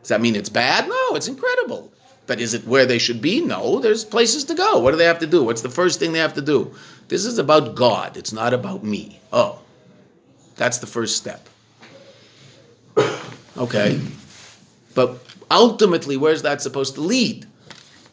[0.00, 0.88] Does that mean it's bad?
[0.88, 1.92] No, it's incredible.
[2.26, 3.40] But is it where they should be?
[3.40, 4.78] No, there's places to go.
[4.78, 5.42] What do they have to do?
[5.44, 6.74] What's the first thing they have to do?
[7.08, 9.20] This is about God, it's not about me.
[9.32, 9.60] Oh,
[10.56, 11.48] that's the first step.
[13.56, 14.00] Okay.
[14.94, 15.18] But
[15.50, 17.46] ultimately, where's that supposed to lead?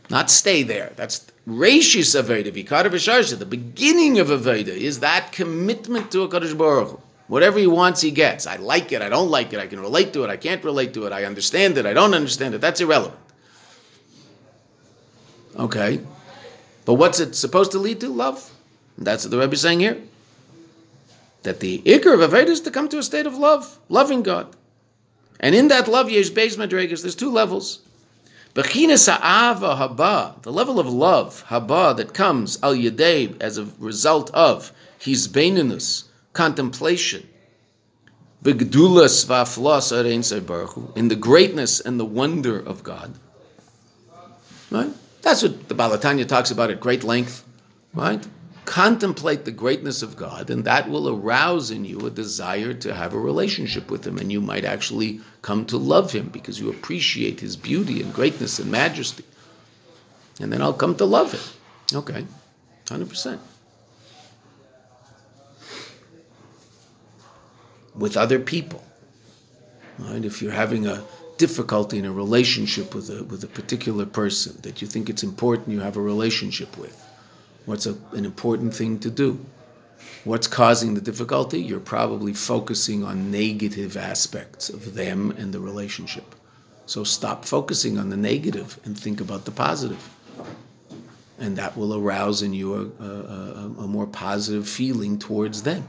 [0.10, 0.94] Not stay there.
[0.96, 3.38] That's Reishis Aveda, Vikara Visharsha.
[3.38, 7.02] The beginning of Aveda is that commitment to a Kadosh Baruch Hu.
[7.28, 8.48] Whatever he wants, he gets.
[8.48, 10.96] I like it, I don't like it, I can relate to it, I can't relate
[10.96, 12.62] to it, I understand it, I don't understand it.
[12.62, 13.20] That's irrelevant.
[15.56, 16.02] Okay.
[16.86, 18.10] But what's it supposed to lead to?
[18.10, 18.52] Love.
[18.98, 20.02] That's what the Rebbe is saying here.
[21.44, 24.56] That the ikr of Aveda is to come to a state of love, loving God.
[25.40, 27.80] And in that love, Yesh Beis Madregas, there's two levels.
[28.56, 34.32] Bechinas ha'ava haba, the level of love, haba, that comes al yadei as a result
[34.32, 37.28] of his beinunus, contemplation,
[38.44, 43.14] begdulas va'aflas arein in the greatness and the wonder of God.
[44.72, 44.92] Right?
[45.22, 47.44] That's what the Balatanya talks about at great length,
[47.94, 48.26] right?
[48.70, 53.16] Contemplate the greatness of God, and that will arouse in you a desire to have
[53.16, 57.40] a relationship with Him, and you might actually come to love Him because you appreciate
[57.40, 59.24] His beauty and greatness and majesty.
[60.40, 61.98] And then I'll come to love Him.
[61.98, 62.28] Okay,
[62.86, 63.40] 100%.
[67.96, 68.84] With other people.
[69.98, 70.24] Right?
[70.24, 71.04] If you're having a
[71.40, 75.70] difficulty in a relationship with a, with a particular person that you think it's important
[75.70, 77.09] you have a relationship with.
[77.70, 79.46] What's a, an important thing to do?
[80.24, 81.62] What's causing the difficulty?
[81.62, 86.34] You're probably focusing on negative aspects of them and the relationship.
[86.88, 90.04] So stop focusing on the negative and think about the positive.
[91.38, 95.88] And that will arouse in you a, a, a, more positive feeling towards them.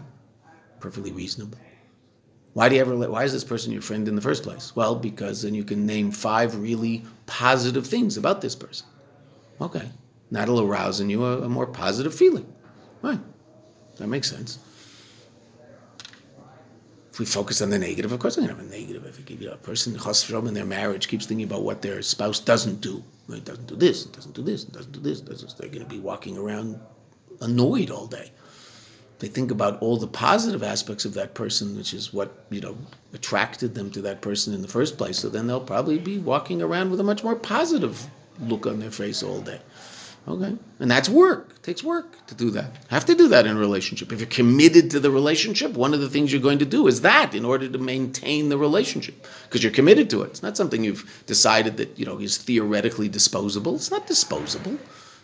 [0.80, 1.56] Perfectly reasonable.
[2.52, 2.94] Why do you ever?
[2.94, 4.76] Why is this person your friend in the first place?
[4.76, 8.86] Well, because then you can name five really positive things about this person.
[9.62, 9.88] Okay,
[10.30, 12.50] that'll arouse in you a, a more positive feeling.
[13.02, 13.20] Right,
[13.98, 14.58] that makes sense.
[17.12, 19.04] If we focus on the negative, of course we're going to have a negative.
[19.06, 23.02] If you a person in their marriage keeps thinking about what their spouse doesn't do,
[23.28, 25.82] it doesn't do this, it doesn't do this, it doesn't do this, doesn't, they're going
[25.82, 26.78] to be walking around
[27.40, 28.30] annoyed all day
[29.20, 32.76] they think about all the positive aspects of that person, which is what you know
[33.12, 35.18] attracted them to that person in the first place.
[35.18, 38.04] So then they'll probably be walking around with a much more positive
[38.40, 39.60] look on their face all day.
[40.28, 41.50] Okay, and that's work.
[41.56, 42.70] It takes work to do that.
[42.88, 44.12] Have to do that in a relationship.
[44.12, 47.00] If you're committed to the relationship, one of the things you're going to do is
[47.00, 50.30] that in order to maintain the relationship, because you're committed to it.
[50.30, 53.74] It's not something you've decided that you know is theoretically disposable.
[53.74, 54.78] It's not disposable.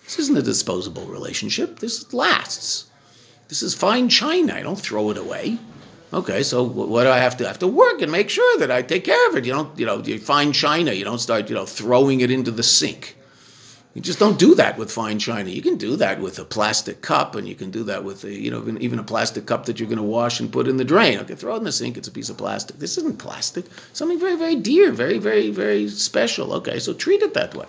[0.04, 1.80] This isn't a disposable relationship.
[1.80, 2.86] This lasts.
[3.48, 4.54] This is fine china.
[4.54, 5.58] I don't throw it away.
[6.12, 8.70] Okay, so what do I have to I have to work and make sure that
[8.70, 9.44] I take care of it?
[9.44, 10.92] You don't, you know, you fine china.
[10.92, 13.15] You don't start, you know, throwing it into the sink.
[13.96, 15.48] You just don't do that with fine china.
[15.48, 18.30] You can do that with a plastic cup, and you can do that with a,
[18.30, 20.84] you know, even a plastic cup that you're going to wash and put in the
[20.84, 21.18] drain.
[21.20, 21.96] Okay, throw it in the sink.
[21.96, 22.78] It's a piece of plastic.
[22.78, 23.64] This isn't plastic.
[23.94, 26.52] Something very, very dear, very, very, very special.
[26.52, 27.64] Okay, so treat it that way.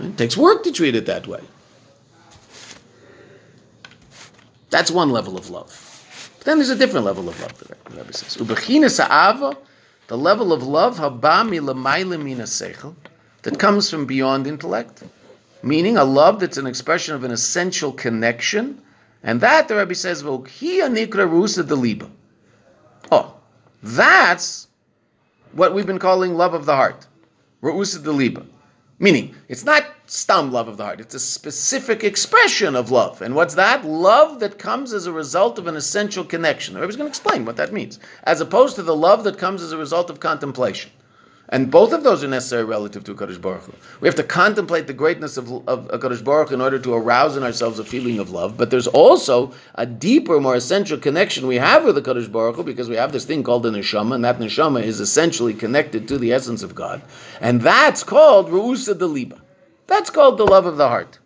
[0.00, 1.40] It takes work to treat it that way.
[4.70, 6.30] That's one level of love.
[6.38, 8.36] But then there's a different level of love, the Rebbe says.
[10.06, 10.98] the level of love,
[13.46, 15.04] that comes from beyond intellect,
[15.62, 18.82] meaning a love that's an expression of an essential connection,
[19.22, 22.10] and that, the Rebbe says, rusa
[23.12, 23.34] Oh,
[23.84, 24.66] that's
[25.52, 27.06] what we've been calling love of the heart.
[27.62, 28.44] Rusa deliba.
[28.98, 33.22] Meaning, it's not stum love of the heart, it's a specific expression of love.
[33.22, 33.84] And what's that?
[33.84, 36.74] Love that comes as a result of an essential connection.
[36.74, 39.62] The Rebbe's going to explain what that means, as opposed to the love that comes
[39.62, 40.90] as a result of contemplation.
[41.48, 43.72] And both of those are necessary relative to Kadosh Baruch Hu.
[44.00, 47.44] We have to contemplate the greatness of, of, Kadosh Baruch in order to arouse in
[47.44, 48.56] ourselves a feeling of love.
[48.56, 52.64] But there's also a deeper, more essential connection we have with the Kadosh Baruch Hu
[52.64, 56.18] because we have this thing called the neshama, and that neshama is essentially connected to
[56.18, 57.00] the essence of God,
[57.40, 59.40] and that's called ruusa deliba.
[59.86, 61.20] That's called the love of the heart.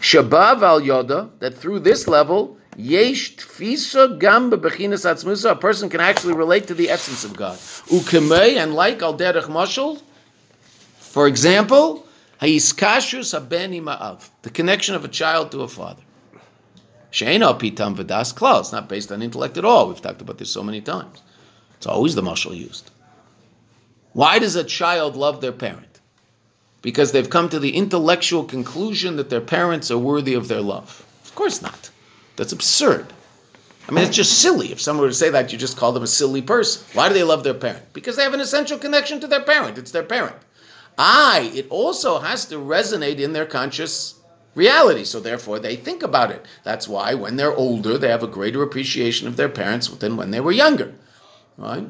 [0.00, 5.52] Shabav al yoda that through this level Yesh tfisa gam bebechinas atzmusa.
[5.52, 7.56] A person can actually relate to the essence of God.
[7.88, 10.02] Ukemei and like al derech mashal.
[10.98, 12.06] For example,
[12.42, 14.28] hayiskashus habeni ma'av.
[14.42, 16.02] The connection of a child to a father.
[17.10, 18.60] She'ena pitam v'das klal.
[18.60, 19.88] It's not based on intellect at all.
[19.88, 21.22] We've talked about this so many times.
[21.78, 22.90] It's always the mashal used.
[24.12, 26.00] Why does a child love their parent?
[26.82, 31.06] Because they've come to the intellectual conclusion that their parents are worthy of their love.
[31.24, 31.90] Of course not.
[32.36, 33.12] That's absurd.
[33.88, 34.72] I mean, it's just silly.
[34.72, 36.84] If someone were to say that, you just call them a silly person.
[36.92, 37.92] Why do they love their parent?
[37.92, 39.78] Because they have an essential connection to their parent.
[39.78, 40.36] It's their parent.
[40.98, 44.14] I, it also has to resonate in their conscious
[44.54, 45.04] reality.
[45.04, 46.44] So therefore, they think about it.
[46.64, 50.32] That's why when they're older, they have a greater appreciation of their parents than when
[50.32, 50.92] they were younger.
[51.56, 51.86] Right?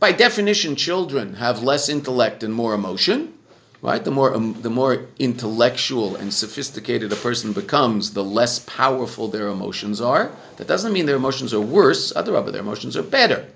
[0.00, 3.34] By definition, children have less intellect and more emotion
[3.82, 4.04] right?
[4.04, 9.48] The more um, the more intellectual and sophisticated a person becomes, the less powerful their
[9.48, 10.30] emotions are.
[10.56, 12.12] That doesn't mean their emotions are worse.
[12.14, 13.46] Otherwise, their emotions are better.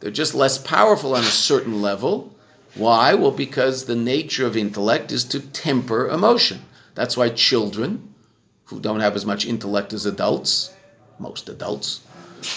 [0.00, 2.34] They're just less powerful on a certain level.
[2.74, 3.14] Why?
[3.14, 6.60] Well, because the nature of intellect is to temper emotion.
[6.94, 8.14] That's why children,
[8.66, 10.72] who don't have as much intellect as adults,
[11.18, 12.02] most adults,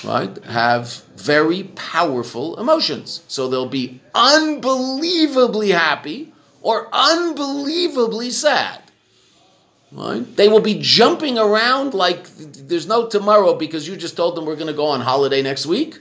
[0.03, 3.23] right, have very powerful emotions.
[3.27, 8.79] So they'll be unbelievably happy or unbelievably sad.
[9.91, 10.35] Right?
[10.37, 14.55] They will be jumping around like there's no tomorrow because you just told them we're
[14.55, 15.99] going to go on holiday next week.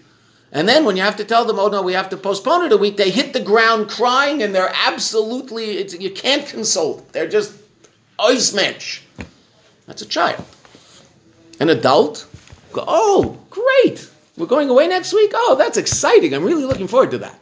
[0.52, 2.72] And then when you have to tell them, oh no, we have to postpone it
[2.72, 6.96] a week, they hit the ground crying and they're absolutely, you can't console.
[6.96, 7.06] them.
[7.12, 7.54] They're just
[8.18, 9.02] oismensch.
[9.86, 10.44] That's a child.
[11.60, 12.26] An adult,
[12.72, 14.08] go, oh, great.
[14.36, 15.32] We're going away next week?
[15.34, 16.32] Oh, that's exciting.
[16.32, 17.38] I'm really looking forward to that.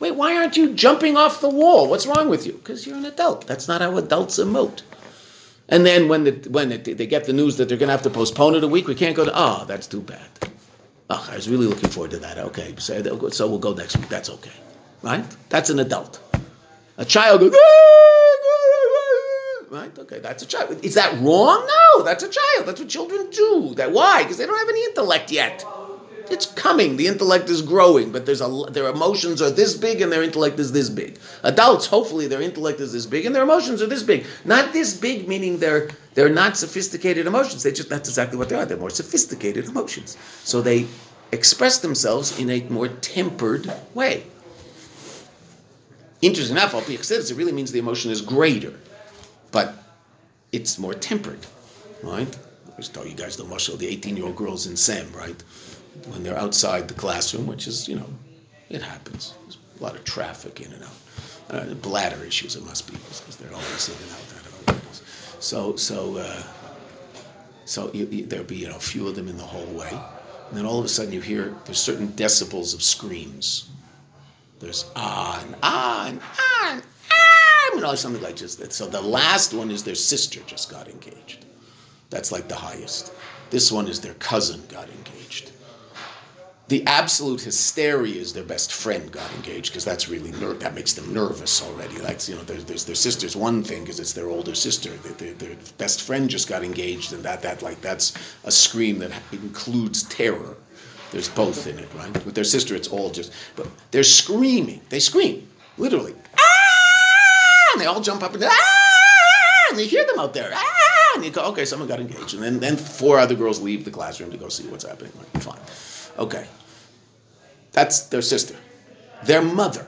[0.00, 1.88] Wait, why aren't you jumping off the wall?
[1.88, 2.54] What's wrong with you?
[2.54, 3.46] Because you're an adult.
[3.46, 4.82] That's not how adults emote.
[5.68, 8.02] And then when, the, when it, they get the news that they're going to have
[8.02, 10.26] to postpone it a week, we can't go to, oh, that's too bad.
[11.10, 12.38] Oh, I was really looking forward to that.
[12.38, 14.08] Okay, so, so we'll go next week.
[14.08, 14.50] That's okay.
[15.02, 15.24] right?
[15.50, 16.18] That's an adult.
[16.96, 17.58] A child goes, "Ah,
[19.70, 19.98] right?
[19.98, 20.84] Okay, that's a child.
[20.84, 21.66] Is that wrong?
[21.66, 22.66] No, that's a child.
[22.66, 23.74] That's what children do.
[23.76, 24.22] That why?
[24.22, 25.64] Because they don't have any intellect yet.
[26.30, 26.96] It's coming.
[26.96, 30.60] The intellect is growing, but there's a their emotions are this big and their intellect
[30.60, 31.18] is this big.
[31.42, 34.24] Adults, hopefully, their intellect is this big and their emotions are this big.
[34.44, 37.64] Not this big, meaning they're they're not sophisticated emotions.
[37.64, 38.64] They just that's exactly what they are.
[38.64, 40.16] They're more sophisticated emotions.
[40.44, 40.86] So they
[41.32, 44.24] express themselves in a more tempered way.
[46.22, 48.74] Interesting enough, I'll al it really means the emotion is greater,
[49.52, 49.74] but
[50.52, 51.38] it's more tempered,
[52.02, 52.38] right?
[52.72, 55.42] I just tell you guys the muscle, the 18-year-old girls in Sam, right?
[56.08, 58.08] When they're outside the classroom, which is, you know,
[58.68, 59.34] it happens.
[59.42, 60.90] There's a lot of traffic in and out.
[61.50, 64.18] Uh, bladder issues, it must be, because they're always in and out.
[64.18, 65.02] I don't know what it is.
[65.40, 66.42] So, so, uh,
[67.64, 69.90] so you, you, there'll be, you know, a few of them in the hallway.
[70.50, 73.70] And then all of a sudden you hear there's certain decibels of screams.
[74.58, 78.72] There's ah and ah and ah and ah, you know, something like just that.
[78.72, 81.46] So the last one is their sister just got engaged.
[82.10, 83.12] That's like the highest.
[83.50, 85.52] This one is their cousin got engaged.
[86.70, 90.92] The absolute hysteria is their best friend got engaged because that's really ner- that makes
[90.92, 91.98] them nervous already.
[91.98, 94.90] Like you know, there's, there's their sister's one thing because it's their older sister.
[94.90, 98.14] Their, their, their best friend just got engaged, and that that like that's
[98.44, 100.56] a scream that includes terror.
[101.10, 102.24] There's both in it, right?
[102.24, 104.80] With their sister, it's all just, but they're screaming.
[104.90, 106.14] They scream, literally.
[106.38, 107.72] Ah!
[107.72, 109.66] And they all jump up and ah!
[109.70, 110.52] And you hear them out there.
[110.54, 111.14] Ah!
[111.16, 112.34] And you go, okay, someone got engaged.
[112.34, 115.10] And then, then four other girls leave the classroom to go see what's happening.
[115.18, 115.58] Like, fine.
[116.16, 116.46] Okay.
[117.72, 118.56] That's their sister.
[119.24, 119.86] Their mother.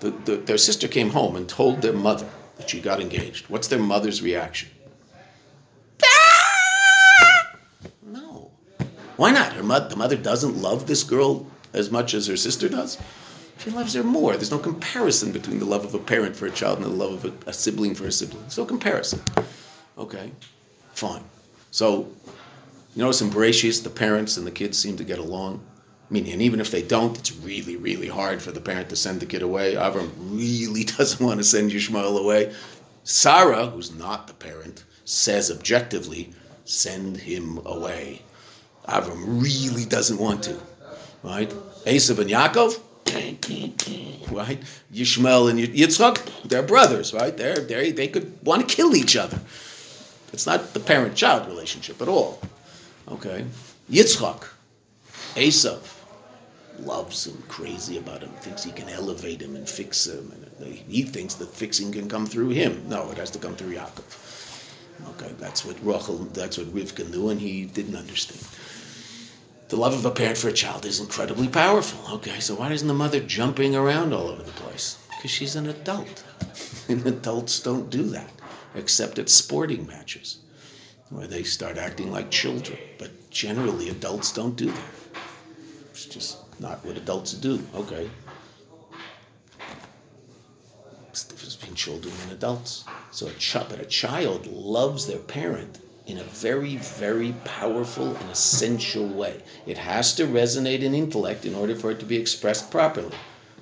[0.00, 3.48] The, the, their sister came home and told their mother that she got engaged.
[3.48, 4.68] What's their mother's reaction?
[6.04, 7.56] Ah!
[8.02, 8.50] No.
[9.16, 9.52] Why not?
[9.52, 12.98] Her mother, the mother doesn't love this girl as much as her sister does.
[13.58, 14.32] She loves her more.
[14.32, 17.24] There's no comparison between the love of a parent for a child and the love
[17.24, 18.42] of a, a sibling for a sibling.
[18.42, 19.20] There's no comparison.
[19.96, 20.32] Okay,
[20.94, 21.22] fine.
[21.70, 22.10] So,
[22.96, 25.64] you notice in Bereshis, the parents and the kids seem to get along.
[26.12, 29.20] Meaning, and even if they don't, it's really, really hard for the parent to send
[29.20, 29.76] the kid away.
[29.76, 32.52] Avram really doesn't want to send Yishmael away.
[33.02, 36.30] Sarah, who's not the parent, says objectively,
[36.66, 38.20] send him away.
[38.86, 40.60] Avram really doesn't want to,
[41.22, 41.48] right?
[41.86, 42.78] Esav and Yaakov,
[44.30, 44.60] right?
[44.92, 47.34] Yishmael and Yitzchak, they're brothers, right?
[47.34, 49.40] They're, they they could want to kill each other.
[50.34, 52.38] It's not the parent-child relationship at all.
[53.08, 53.46] Okay,
[53.90, 54.46] Yitzchak,
[55.36, 56.01] Esav,
[56.80, 61.02] loves him, crazy about him, thinks he can elevate him and fix him, and he
[61.02, 62.88] thinks that fixing can come through him.
[62.88, 64.32] No, it has to come through Yaakov.
[65.10, 68.46] Okay, that's what Rachel, that's what Rivka knew, and he didn't understand.
[69.68, 72.16] The love of a parent for a child is incredibly powerful.
[72.16, 74.98] Okay, so why isn't the mother jumping around all over the place?
[75.16, 76.24] Because she's an adult.
[76.88, 78.30] and adults don't do that,
[78.74, 80.38] except at sporting matches,
[81.08, 82.78] where they start acting like children.
[82.98, 84.90] But generally, adults don't do that.
[85.90, 87.62] It's just not what adults do.
[87.74, 88.08] Okay.
[91.08, 92.84] It's the difference between children and adults.
[93.10, 98.30] So a child, but a child loves their parent in a very, very powerful and
[98.30, 99.42] essential way.
[99.66, 103.14] It has to resonate in intellect in order for it to be expressed properly.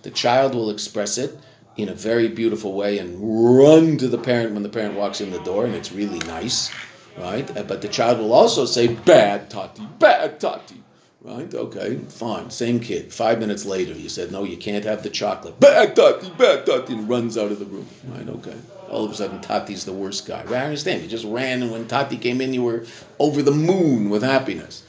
[0.02, 1.36] The child will express it
[1.76, 3.18] in a very beautiful way and
[3.58, 6.70] run to the parent when the parent walks in the door, and it's really nice,
[7.18, 7.46] right?
[7.66, 10.82] But the child will also say, "Bad Tati, bad Tati."
[11.22, 11.52] Right?
[11.54, 12.50] Okay, fine.
[12.50, 13.12] Same kid.
[13.12, 15.60] Five minutes later, you said, no, you can't have the chocolate.
[15.60, 17.86] Bad Tati, bad Tati, and runs out of the room.
[18.08, 18.26] Right?
[18.26, 18.56] Okay.
[18.88, 20.42] All of a sudden, Tati's the worst guy.
[20.44, 20.62] Right?
[20.62, 21.02] I understand.
[21.02, 22.86] You just ran, and when Tati came in, you were
[23.18, 24.82] over the moon with happiness.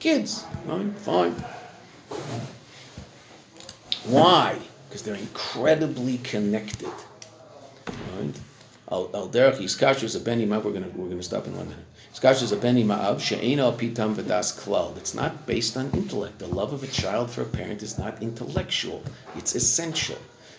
[0.00, 0.92] Kids, right?
[0.98, 1.34] Fine.
[4.04, 4.58] Why?
[4.88, 6.92] Because they're incredibly connected.
[7.86, 8.34] Right?
[8.90, 11.74] Al derech iskashus a beni We're gonna we're gonna stop in one
[12.16, 12.22] It's
[15.14, 16.38] not based on intellect.
[16.38, 19.02] The love of a child for a parent is not intellectual.
[19.36, 20.18] It's essential.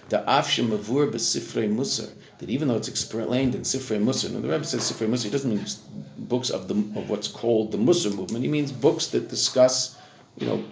[0.09, 2.09] The af shemavur b'sifrei musar.
[2.39, 4.31] That even though it's explained in sifrei musar.
[4.31, 5.23] Now the Rebbe says sifrei musar.
[5.23, 5.65] He doesn't mean
[6.17, 8.43] books of the of what's called the musar movement.
[8.43, 9.97] He means books that discuss,
[10.37, 10.63] you know,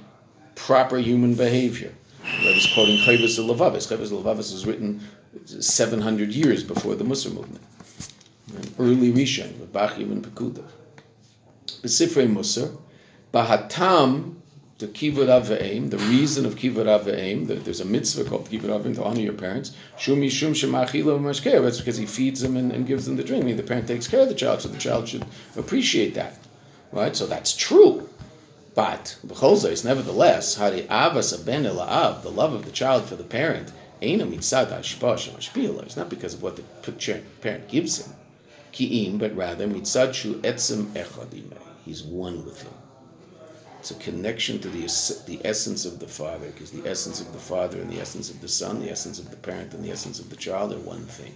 [0.56, 1.94] proper human behavior.
[2.24, 3.88] The Rebbe is quoting Chovos HaLevavos.
[3.88, 5.02] Chovos HaLevavos was written
[5.46, 7.64] 700 years before the Musar movement.
[8.78, 10.64] Early Rishon with Bachya ibn Pekuda.
[11.82, 12.78] Besifrei Musar,
[13.34, 14.36] Bahatam,
[14.80, 18.96] the Kivud Aveim, the reason of Kivud Aveim, that there's a mitzvah called Kivud Aveim
[18.96, 19.76] to honor your parents.
[19.98, 21.62] Shumi Shum Shemachilo Mashker.
[21.62, 23.44] That's because he feeds them and, and gives them the drink.
[23.44, 25.26] I mean, the parent takes care of the child, so the child should
[25.56, 26.38] appreciate that.
[26.92, 27.16] Right?
[27.16, 28.10] So that's true.
[28.76, 33.72] But b'cholzos, nevertheless, hari avas ben av, the love of the child for the parent.
[34.06, 36.64] It's not because of what the
[37.42, 38.14] parent gives him,
[38.74, 41.44] ki'im, but rather mitzad shu etzem echad
[41.86, 42.74] He's one with him.
[43.80, 44.82] It's a connection to the,
[45.28, 48.40] the essence of the Father, because the essence of the Father and the essence of
[48.40, 51.06] the Son, the essence of the parent and the essence of the child are one
[51.06, 51.36] thing.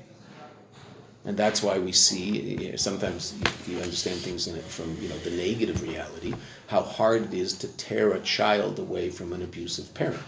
[1.26, 3.36] And that's why we see eh, eh, sometimes
[3.68, 6.34] you understand things from you know the negative reality,
[6.68, 10.24] how hard it is to tear a child away from an abusive parent.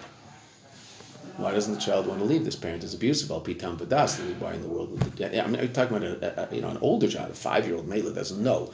[1.39, 2.43] Why doesn't the child want to leave?
[2.43, 3.29] This parent is abusive.
[3.29, 4.19] Pitam padas.
[4.39, 7.33] Why in the world I'm talking about a, a, you know an older child, a
[7.33, 8.73] five year old Mela doesn't know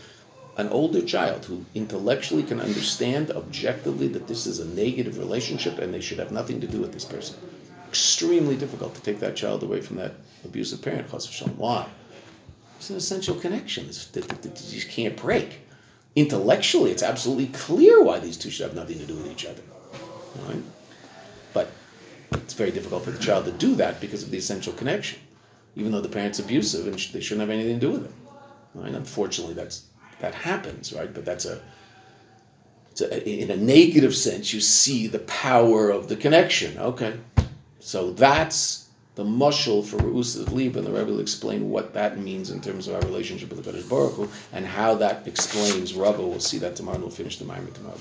[0.57, 5.93] an older child who intellectually can understand objectively that this is a negative relationship and
[5.93, 7.37] they should have nothing to do with this person.
[7.87, 10.13] Extremely difficult to take that child away from that
[10.43, 11.07] abusive parent.
[11.57, 11.85] Why?
[12.77, 15.59] It's an essential connection that you can't break.
[16.15, 19.61] Intellectually, it's absolutely clear why these two should have nothing to do with each other.
[20.47, 20.63] Right?
[21.53, 21.69] But
[22.33, 25.19] it's very difficult for the child to do that because of the essential connection,
[25.75, 28.11] even though the parent's abusive and they shouldn't have anything to do with it.
[28.73, 28.93] Right?
[28.93, 29.85] Unfortunately, that's
[30.19, 31.13] that happens, right?
[31.13, 31.61] But that's a,
[33.01, 36.77] a, in a negative sense, you see the power of the connection.
[36.77, 37.17] Okay,
[37.79, 42.51] so that's the mushal for Re'us Lieb, and the Rebbe will explain what that means
[42.51, 46.21] in terms of our relationship with the Kadosh Baruch Hu, and how that explains Rava.
[46.21, 47.97] We'll see that tomorrow, and we'll finish the maamar tomorrow.